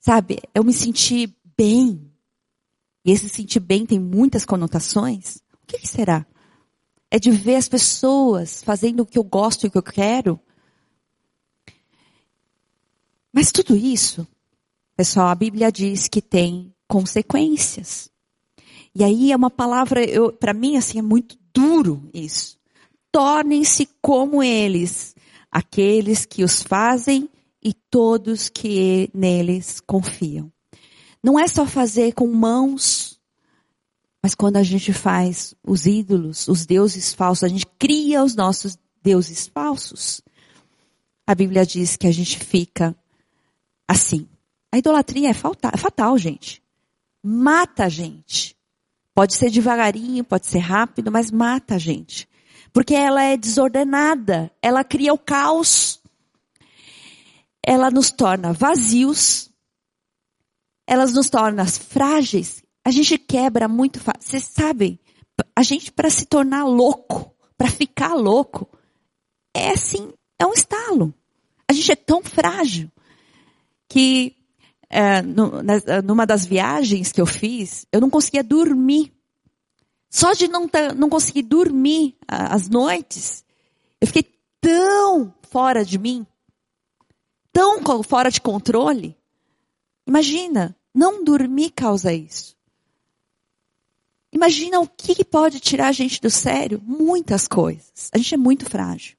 [0.00, 0.40] Sabe?
[0.52, 2.10] Eu me sentir bem.
[3.04, 5.36] E esse sentir bem tem muitas conotações.
[5.62, 6.26] O que, que será?
[7.08, 10.40] É de ver as pessoas fazendo o que eu gosto e o que eu quero.
[13.32, 14.26] Mas tudo isso,
[14.96, 18.10] pessoal, a Bíblia diz que tem consequências.
[18.92, 20.00] E aí é uma palavra,
[20.40, 22.58] para mim, assim, é muito duro isso.
[23.12, 25.14] Tornem-se como eles,
[25.52, 27.30] aqueles que os fazem
[27.64, 30.52] e todos que neles confiam.
[31.22, 33.18] Não é só fazer com mãos,
[34.22, 38.78] mas quando a gente faz os ídolos, os deuses falsos, a gente cria os nossos
[39.02, 40.20] deuses falsos.
[41.26, 42.94] A Bíblia diz que a gente fica
[43.88, 44.28] assim.
[44.70, 46.62] A idolatria é fatal, é fatal gente.
[47.22, 48.54] Mata a gente.
[49.14, 52.28] Pode ser devagarinho, pode ser rápido, mas mata a gente.
[52.72, 56.02] Porque ela é desordenada, ela cria o caos.
[57.66, 59.50] Ela nos torna vazios,
[60.86, 62.62] ela nos torna frágeis.
[62.84, 64.20] A gente quebra muito fácil.
[64.22, 64.98] Vocês sabem,
[65.56, 68.68] a gente para se tornar louco, para ficar louco,
[69.54, 71.14] é assim, é um estalo.
[71.68, 72.90] A gente é tão frágil
[73.88, 74.36] que
[74.90, 75.22] é,
[76.02, 79.12] numa das viagens que eu fiz, eu não conseguia dormir.
[80.10, 83.44] Só de não, não conseguir dormir às noites,
[84.00, 86.24] eu fiquei tão fora de mim,
[87.54, 89.16] tão fora de controle.
[90.04, 92.56] Imagina, não dormir causa isso.
[94.32, 96.82] Imagina o que pode tirar a gente do sério?
[96.84, 98.10] Muitas coisas.
[98.12, 99.16] A gente é muito frágil.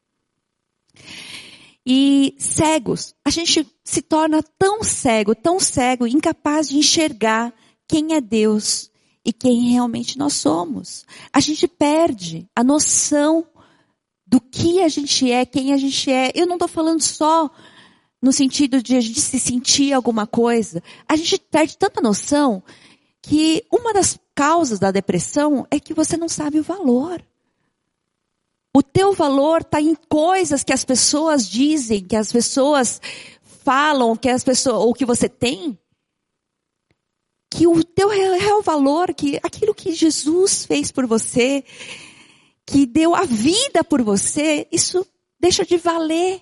[1.86, 7.54] E cegos, a gente se torna tão cego, tão cego, incapaz de enxergar
[7.88, 8.92] quem é Deus
[9.24, 11.06] e quem realmente nós somos.
[11.32, 13.48] A gente perde a noção
[14.28, 16.32] do que a gente é, quem a gente é.
[16.36, 17.50] Eu não estou falando só
[18.26, 20.82] no sentido de a gente se sentir alguma coisa.
[21.08, 22.64] A gente perde tanta noção
[23.22, 27.24] que uma das causas da depressão é que você não sabe o valor.
[28.74, 33.00] O teu valor está em coisas que as pessoas dizem, que as pessoas
[33.64, 35.78] falam, que as pessoas ou que você tem.
[37.48, 41.64] Que o teu real valor, que aquilo que Jesus fez por você,
[42.66, 45.06] que deu a vida por você, isso
[45.40, 46.42] deixa de valer.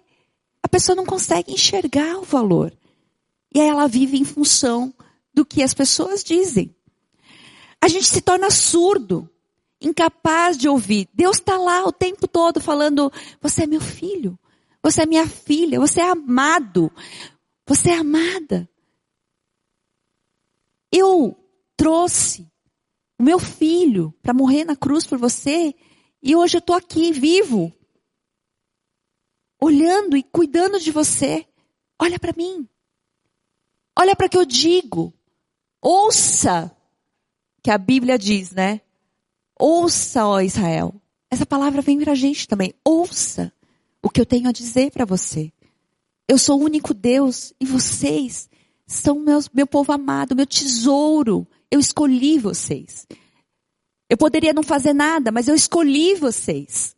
[0.63, 2.73] A pessoa não consegue enxergar o valor.
[3.53, 4.93] E aí ela vive em função
[5.33, 6.73] do que as pessoas dizem.
[7.81, 9.29] A gente se torna surdo
[9.81, 11.09] incapaz de ouvir.
[11.13, 13.11] Deus está lá o tempo todo falando:
[13.41, 14.39] Você é meu filho,
[14.81, 16.91] você é minha filha, você é amado,
[17.67, 18.69] você é amada.
[20.91, 21.37] Eu
[21.75, 22.47] trouxe
[23.19, 25.75] o meu filho para morrer na cruz por você
[26.21, 27.73] e hoje eu estou aqui vivo,
[29.63, 31.45] olhando e cuidando de você.
[31.97, 32.67] Olha para mim.
[33.97, 35.13] Olha para o que eu digo.
[35.81, 36.75] Ouça
[37.61, 38.81] que a Bíblia diz, né?
[39.57, 40.93] Ouça, ó Israel.
[41.31, 42.73] Essa palavra vem para a gente também.
[42.83, 43.53] Ouça
[44.01, 45.51] o que eu tenho a dizer para você.
[46.27, 48.49] Eu sou o único Deus e vocês
[48.85, 51.47] são meus, meu povo amado, meu tesouro.
[51.71, 53.07] Eu escolhi vocês.
[54.09, 56.95] Eu poderia não fazer nada, mas eu escolhi vocês.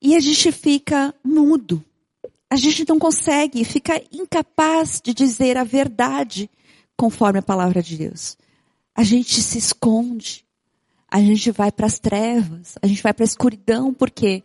[0.00, 1.84] E a gente fica mudo.
[2.48, 6.48] A gente não consegue, fica incapaz de dizer a verdade
[6.96, 8.36] conforme a palavra de Deus
[8.96, 10.44] a gente se esconde,
[11.06, 14.42] a gente vai para as trevas, a gente vai para a escuridão, por quê?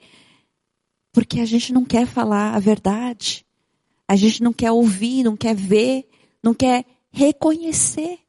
[1.13, 3.45] Porque a gente não quer falar a verdade,
[4.05, 6.05] a gente não quer ouvir, não quer ver,
[6.43, 8.19] não quer reconhecer.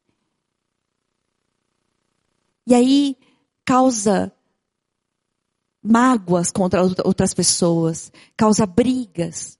[2.64, 3.16] E aí
[3.64, 4.32] causa
[5.83, 9.59] mágoas contra outras pessoas, causa brigas.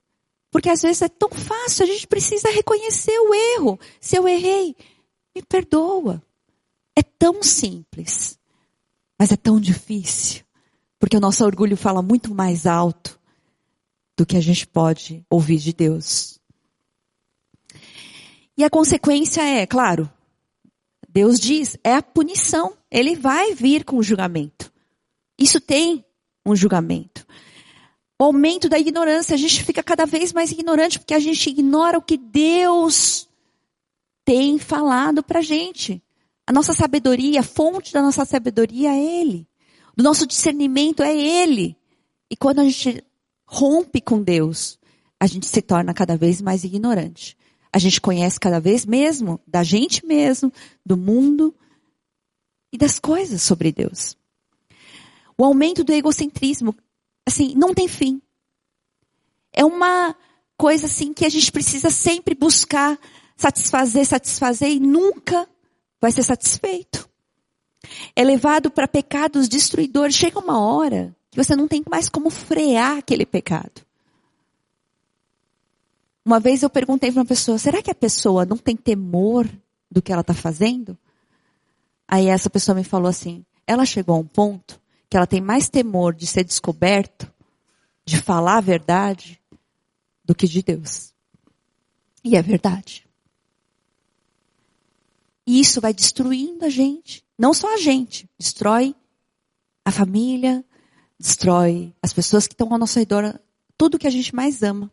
[0.51, 3.81] Porque às vezes é tão fácil, a gente precisa reconhecer o erro.
[4.01, 4.77] Se eu errei,
[5.35, 6.23] me perdoa.
[6.95, 8.39] É tão simples,
[9.19, 10.45] mas é tão difícil,
[10.99, 13.19] porque o nosso orgulho fala muito mais alto
[14.15, 16.39] do que a gente pode ouvir de Deus.
[18.59, 20.11] E a consequência é, claro,
[21.09, 22.77] Deus diz, é a punição.
[22.91, 24.73] Ele vai vir com o julgamento.
[25.39, 26.05] Isso tem
[26.45, 27.27] um julgamento.
[28.21, 31.99] O aumento da ignorância, a gente fica cada vez mais ignorante porque a gente ignora
[31.99, 33.29] o que Deus
[34.25, 36.03] tem falado pra gente.
[36.47, 39.47] A nossa sabedoria, a fonte da nossa sabedoria é Ele.
[39.97, 41.77] Do nosso discernimento é Ele.
[42.31, 43.05] E quando a gente
[43.45, 44.79] rompe com Deus,
[45.21, 47.37] a gente se torna cada vez mais ignorante.
[47.73, 50.53] A gente conhece cada vez mesmo da gente mesmo,
[50.85, 51.55] do mundo
[52.73, 54.17] e das coisas sobre Deus.
[55.43, 56.73] O aumento do egocentrismo,
[57.27, 58.23] assim, não tem fim.
[59.53, 60.15] É uma
[60.57, 62.97] coisa assim que a gente precisa sempre buscar
[63.37, 65.49] satisfazer, satisfazer e nunca
[66.01, 67.11] vai ser satisfeito.
[68.15, 70.15] É levado para pecados destruidores.
[70.15, 73.83] Chega uma hora que você não tem mais como frear aquele pecado.
[76.25, 79.51] Uma vez eu perguntei para uma pessoa: será que a pessoa não tem temor
[79.91, 80.97] do que ela está fazendo?
[82.07, 84.81] Aí essa pessoa me falou assim: ela chegou a um ponto
[85.13, 87.31] que ela tem mais temor de ser descoberto,
[88.03, 89.39] de falar a verdade,
[90.25, 91.13] do que de Deus.
[92.25, 93.07] E é verdade.
[95.47, 97.23] E isso vai destruindo a gente.
[97.39, 98.97] Não só a gente, destrói
[99.85, 100.65] a família,
[101.21, 103.39] destrói as pessoas que estão ao nosso redor,
[103.77, 104.91] tudo que a gente mais ama.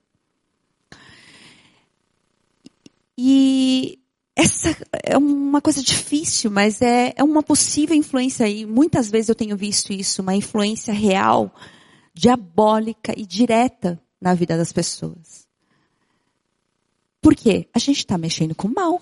[3.18, 3.98] E
[4.42, 9.36] essa é uma coisa difícil, mas é, é uma possível influência e muitas vezes eu
[9.36, 11.54] tenho visto isso, uma influência real,
[12.14, 15.48] diabólica e direta na vida das pessoas.
[17.22, 17.68] Por quê?
[17.74, 19.02] A gente está mexendo com o mal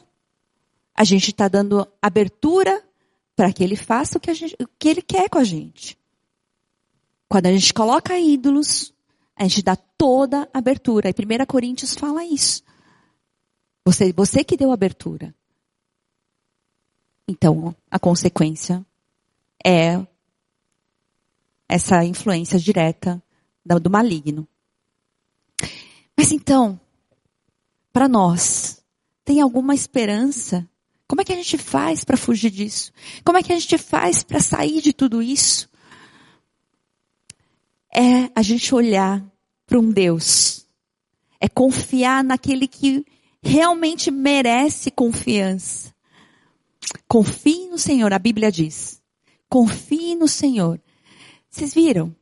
[0.97, 2.83] a gente está dando abertura
[3.35, 5.95] para que ele faça o que, gente, o que ele quer com a gente.
[7.29, 8.91] Quando a gente coloca ídolos,
[9.35, 11.09] a gente dá toda a abertura.
[11.09, 12.63] E 1 Coríntios fala isso.
[13.87, 15.33] Você, você que deu abertura.
[17.27, 18.85] Então, a consequência
[19.65, 20.05] é
[21.67, 23.21] essa influência direta
[23.81, 24.47] do maligno.
[26.15, 26.79] Mas então,
[27.91, 28.83] para nós,
[29.23, 30.67] tem alguma esperança
[31.07, 32.91] como é que a gente faz para fugir disso?
[33.23, 35.69] Como é que a gente faz para sair de tudo isso?
[37.97, 39.25] é a gente olhar
[39.65, 40.67] para um Deus.
[41.39, 43.03] É confiar naquele que
[43.47, 45.93] realmente merece confiança.
[47.07, 49.01] Confie no Senhor, a Bíblia diz.
[49.49, 50.79] Confie no Senhor.
[51.49, 52.15] Vocês viram?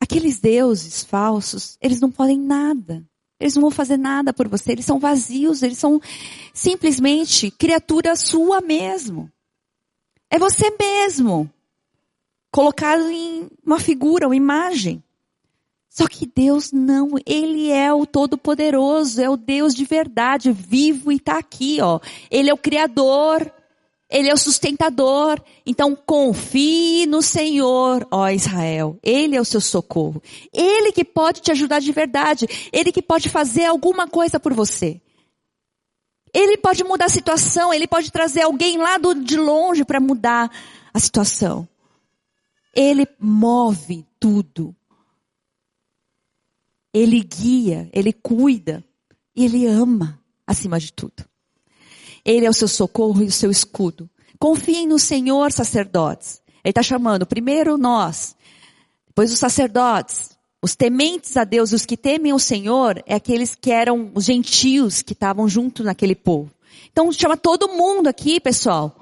[0.00, 3.04] Aqueles deuses falsos, eles não podem nada.
[3.38, 4.72] Eles não vão fazer nada por você.
[4.72, 5.62] Eles são vazios.
[5.62, 6.00] Eles são
[6.52, 9.30] simplesmente criatura sua mesmo.
[10.28, 11.50] É você mesmo.
[12.50, 15.02] Colocado em uma figura, uma imagem.
[15.90, 21.16] Só que Deus não, Ele é o Todo-Poderoso, é o Deus de verdade, vivo e
[21.16, 21.98] está aqui, ó.
[22.30, 23.52] Ele é o Criador,
[24.08, 25.42] Ele é o sustentador.
[25.66, 29.00] Então confie no Senhor, ó Israel.
[29.02, 30.22] Ele é o seu socorro.
[30.54, 32.46] Ele que pode te ajudar de verdade.
[32.72, 35.00] Ele que pode fazer alguma coisa por você.
[36.32, 40.48] Ele pode mudar a situação, Ele pode trazer alguém lá do, de longe para mudar
[40.94, 41.68] a situação.
[42.76, 44.72] Ele move tudo.
[46.92, 48.84] Ele guia, ele cuida,
[49.34, 51.24] e ele ama acima de tudo.
[52.24, 54.10] Ele é o seu socorro e o seu escudo.
[54.38, 56.42] Confiem no Senhor, sacerdotes.
[56.64, 58.36] Ele está chamando primeiro nós,
[59.06, 63.70] depois os sacerdotes, os tementes a Deus, os que temem o Senhor, é aqueles que
[63.70, 66.50] eram os gentios que estavam junto naquele povo.
[66.92, 68.94] Então chama todo mundo aqui, pessoal.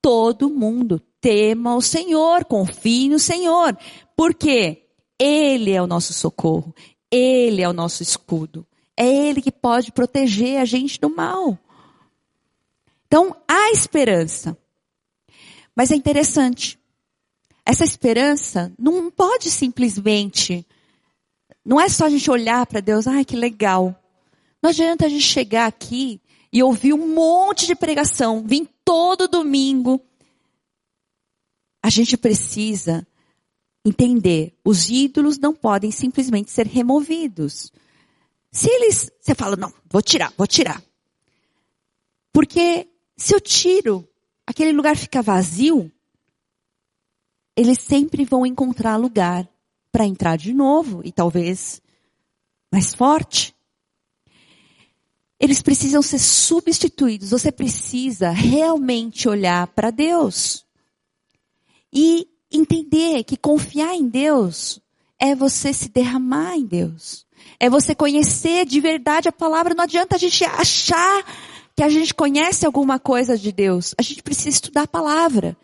[0.00, 3.76] Todo mundo tema o Senhor, confie no Senhor.
[4.16, 4.86] Por quê?
[5.18, 6.74] Ele é o nosso socorro.
[7.10, 8.66] Ele é o nosso escudo.
[8.96, 11.58] É Ele que pode proteger a gente do mal.
[13.06, 14.56] Então, há esperança.
[15.74, 16.78] Mas é interessante.
[17.64, 20.66] Essa esperança não pode simplesmente,
[21.64, 23.94] não é só a gente olhar para Deus, ai que legal.
[24.62, 26.20] Não adianta a gente chegar aqui
[26.52, 30.00] e ouvir um monte de pregação, vir todo domingo.
[31.82, 33.06] A gente precisa
[33.84, 37.72] entender, os ídolos não podem simplesmente ser removidos.
[38.52, 40.82] Se eles, você fala, não, vou tirar, vou tirar.
[42.32, 44.08] Porque se eu tiro,
[44.46, 45.90] aquele lugar fica vazio,
[47.56, 49.48] eles sempre vão encontrar lugar
[49.92, 51.80] para entrar de novo e talvez
[52.72, 53.54] mais forte.
[55.38, 57.30] Eles precisam ser substituídos.
[57.30, 60.66] Você precisa realmente olhar para Deus.
[61.92, 64.80] E entender que confiar em Deus
[65.18, 67.26] é você se derramar em Deus.
[67.58, 69.74] É você conhecer de verdade a palavra.
[69.74, 71.24] Não adianta a gente achar
[71.76, 73.94] que a gente conhece alguma coisa de Deus.
[73.98, 75.56] A gente precisa estudar a palavra.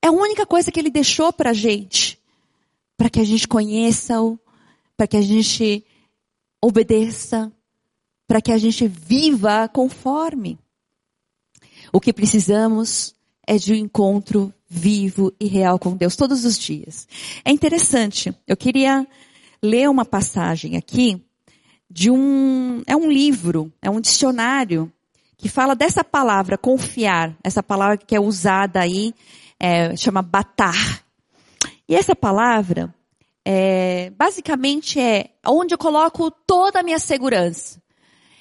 [0.00, 2.18] É a única coisa que ele deixou para a gente.
[2.96, 4.38] Para que a gente conheça-o,
[4.96, 5.84] para que a gente
[6.62, 7.52] obedeça,
[8.26, 10.58] para que a gente viva conforme.
[11.92, 13.14] O que precisamos
[13.46, 17.06] é de um encontro vivo e real com Deus todos os dias.
[17.44, 18.34] É interessante.
[18.46, 19.06] Eu queria
[19.62, 21.22] ler uma passagem aqui
[21.90, 24.92] de um, é um livro, é um dicionário
[25.36, 29.14] que fala dessa palavra confiar, essa palavra que é usada aí,
[29.60, 31.04] é, chama batar.
[31.88, 32.92] E essa palavra,
[33.44, 37.80] é, basicamente é onde eu coloco toda a minha segurança.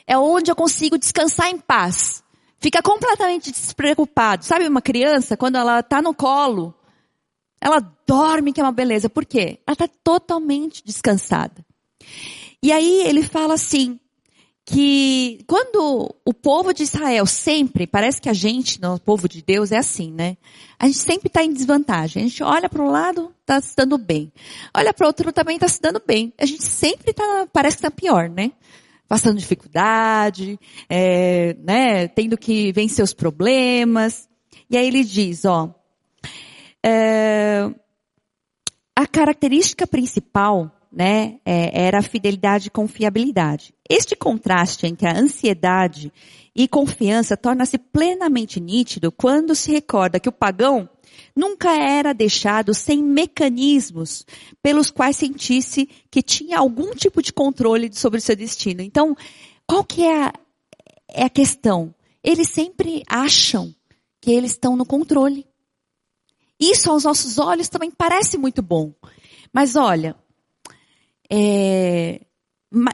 [0.07, 2.23] É onde eu consigo descansar em paz
[2.59, 4.45] fica completamente despreocupado.
[4.45, 6.73] Sabe uma criança, quando ela está no colo,
[7.61, 9.09] ela dorme que é uma beleza.
[9.09, 9.59] Por quê?
[9.65, 11.65] Ela está totalmente descansada.
[12.61, 13.99] E aí ele fala assim,
[14.65, 19.71] que quando o povo de Israel sempre, parece que a gente, no povo de Deus,
[19.71, 20.35] é assim, né?
[20.79, 22.23] A gente sempre está em desvantagem.
[22.23, 24.33] A gente olha para um lado, está se dando bem.
[24.75, 26.33] Olha para o outro, também está se dando bem.
[26.39, 28.51] A gente sempre tá, parece que está pior, né?
[29.07, 34.27] Passando dificuldade, é, né, tendo que vencer os problemas.
[34.69, 35.73] E aí ele diz, ó,
[36.83, 37.69] é,
[38.95, 43.73] a característica principal, né, é, era a fidelidade e confiabilidade.
[43.89, 46.11] Este contraste entre a ansiedade
[46.55, 50.89] e confiança torna-se plenamente nítido quando se recorda que o pagão
[51.35, 54.25] nunca era deixado sem mecanismos
[54.61, 58.81] pelos quais sentisse que tinha algum tipo de controle sobre o seu destino.
[58.81, 59.15] Então,
[59.67, 60.33] qual que é a,
[61.09, 61.93] é a questão?
[62.23, 63.73] Eles sempre acham
[64.21, 65.45] que eles estão no controle.
[66.59, 68.93] Isso aos nossos olhos também parece muito bom.
[69.53, 70.15] Mas olha,
[71.29, 72.21] é,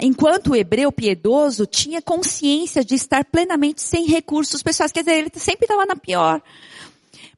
[0.02, 5.32] enquanto o hebreu piedoso tinha consciência de estar plenamente sem recursos pessoais, quer dizer, ele
[5.36, 6.42] sempre estava na pior.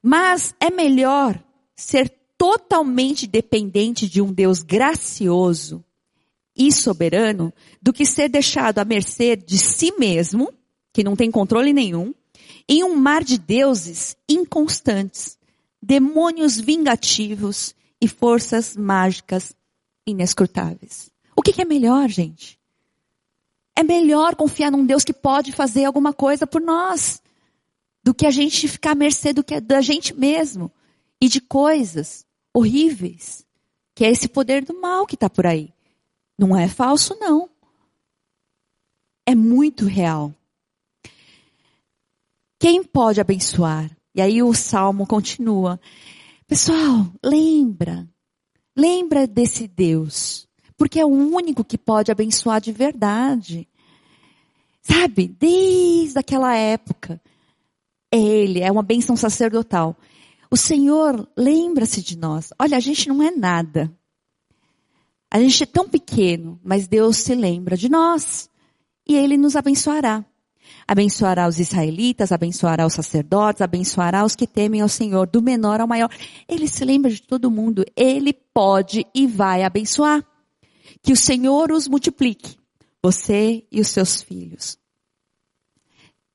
[0.04, 1.42] Mas é melhor
[1.74, 5.82] ser totalmente dependente de um Deus gracioso
[6.54, 10.54] e soberano do que ser deixado à mercê de si mesmo,
[10.92, 12.14] que não tem controle nenhum,
[12.68, 15.38] em um mar de deuses inconstantes,
[15.82, 19.56] demônios vingativos e forças mágicas
[20.06, 21.10] inescrutáveis.
[21.36, 22.60] O que, é melhor, gente?
[23.74, 27.23] É melhor confiar num Deus que pode fazer alguma coisa por nós
[28.04, 30.72] do que a gente ficar à mercê do que da gente mesmo
[31.22, 33.46] e de coisas horríveis,
[33.96, 35.74] que é esse poder do mal que está por aí.
[36.38, 37.50] Não é falso, não.
[39.26, 40.34] É muito real.
[42.60, 43.90] Quem pode abençoar?
[44.14, 45.80] E aí o salmo continua.
[46.48, 48.08] Pessoal, lembra.
[48.76, 50.48] Lembra desse Deus.
[50.76, 53.68] Porque é o único que pode abençoar de verdade.
[54.82, 55.28] Sabe?
[55.28, 57.22] Desde aquela época.
[58.14, 59.98] É Ele, é uma bênção sacerdotal.
[60.52, 62.54] O Senhor lembra-se de nós.
[62.60, 63.92] Olha, a gente não é nada.
[65.32, 68.48] A gente é tão pequeno, mas Deus se lembra de nós.
[69.08, 70.24] E Ele nos abençoará.
[70.88, 75.88] Abençoará os israelitas, abençoará os sacerdotes, abençoará os que temem ao Senhor, do menor ao
[75.88, 76.12] maior.
[76.48, 77.84] Ele se lembra de todo mundo.
[77.96, 80.24] Ele pode e vai abençoar.
[81.02, 82.60] Que o Senhor os multiplique,
[83.02, 84.78] você e os seus filhos.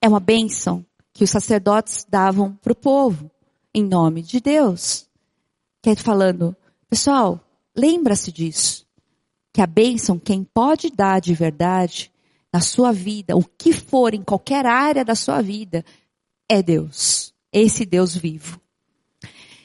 [0.03, 0.85] É uma bênção
[1.19, 3.29] que os sacerdotes davam para o povo,
[3.75, 5.09] em nome de Deus.
[5.83, 6.57] Quer falando,
[6.89, 7.45] pessoal,
[7.77, 8.87] lembra-se disso.
[9.53, 12.13] Que a bênção, quem pode dar de verdade,
[12.53, 15.85] na sua vida, o que for em qualquer área da sua vida,
[16.49, 17.35] é Deus.
[17.53, 18.61] Esse Deus vivo.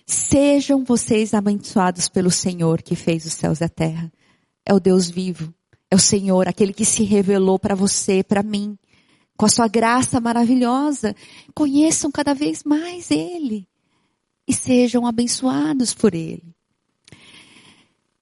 [0.07, 4.11] Sejam vocês abençoados pelo Senhor que fez os céus e a terra.
[4.65, 5.53] É o Deus vivo.
[5.91, 8.75] É o Senhor, aquele que se revelou para você, para mim,
[9.43, 11.13] com a sua graça maravilhosa.
[11.53, 13.67] Conheçam cada vez mais Ele
[14.47, 16.55] e sejam abençoados por Ele.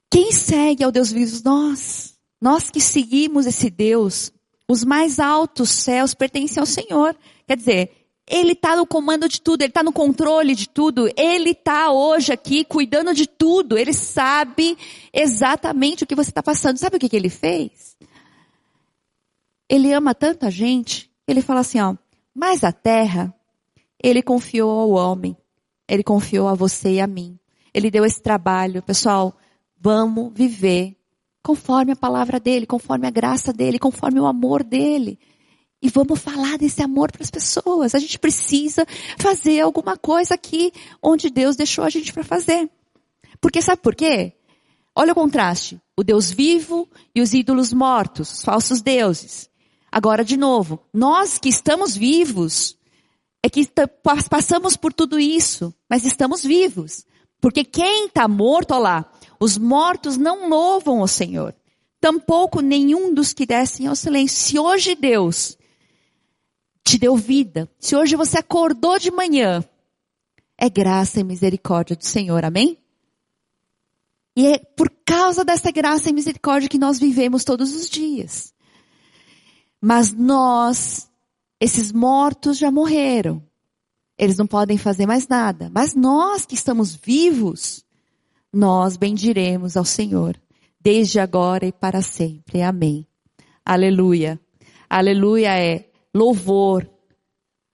[0.10, 1.40] Quem segue ao Deus vivo?
[1.46, 2.16] Nós.
[2.42, 4.32] Nós que seguimos esse Deus
[4.68, 7.16] os mais altos céus pertencem ao Senhor.
[7.46, 7.92] Quer dizer,
[8.28, 12.34] Ele está no comando de tudo, Ele está no controle de tudo, Ele está hoje
[12.34, 14.76] aqui cuidando de tudo, Ele sabe
[15.14, 16.78] exatamente o que você está passando.
[16.78, 17.96] Sabe o que, que Ele fez?
[19.70, 21.96] Ele ama tanta gente, Ele fala assim, ó,
[22.36, 23.34] mas a terra,
[24.04, 25.38] Ele confiou ao homem,
[25.88, 27.40] Ele confiou a você e a mim.
[27.74, 29.34] Ele deu esse trabalho, pessoal,
[29.80, 30.94] vamos viver
[31.42, 35.18] conforme a palavra dele, conforme a graça dele, conforme o amor dele.
[35.82, 37.96] E vamos falar desse amor para as pessoas.
[37.96, 38.86] A gente precisa
[39.18, 42.70] fazer alguma coisa aqui onde Deus deixou a gente para fazer.
[43.40, 44.34] Porque sabe por quê?
[44.94, 45.82] Olha o contraste.
[45.96, 49.50] O Deus vivo e os ídolos mortos, os falsos deuses.
[49.92, 52.78] Agora, de novo, nós que estamos vivos,
[53.44, 53.68] é que
[54.30, 57.06] passamos por tudo isso, mas estamos vivos.
[57.42, 61.54] Porque quem está morto, olha lá, os mortos não louvam o Senhor.
[62.00, 64.38] Tampouco nenhum dos que descem ao silêncio.
[64.38, 65.58] Se hoje Deus
[66.84, 69.64] te deu vida, se hoje você acordou de manhã,
[70.58, 72.78] é graça e misericórdia do Senhor, amém?
[74.36, 78.51] E é por causa dessa graça e misericórdia que nós vivemos todos os dias.
[79.82, 81.10] Mas nós,
[81.60, 83.42] esses mortos já morreram.
[84.18, 85.72] Eles não podem fazer mais nada.
[85.74, 87.84] Mas nós que estamos vivos,
[88.54, 90.40] nós bendiremos ao Senhor,
[90.80, 92.62] desde agora e para sempre.
[92.62, 93.08] Amém.
[93.66, 94.40] Aleluia.
[94.88, 96.88] Aleluia é louvor.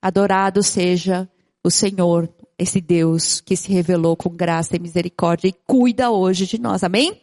[0.02, 1.30] Adorado seja
[1.64, 6.58] o Senhor, esse Deus que se revelou com graça e misericórdia e cuida hoje de
[6.58, 6.84] nós.
[6.84, 7.22] Amém?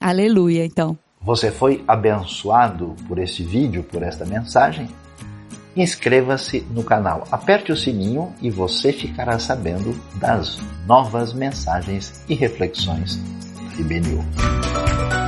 [0.00, 0.98] Aleluia, então.
[1.24, 4.88] Você foi abençoado por esse vídeo, por esta mensagem?
[5.76, 13.16] inscreva-se no canal, aperte o sininho e você ficará sabendo das novas mensagens e reflexões
[13.16, 15.23] da IBNU.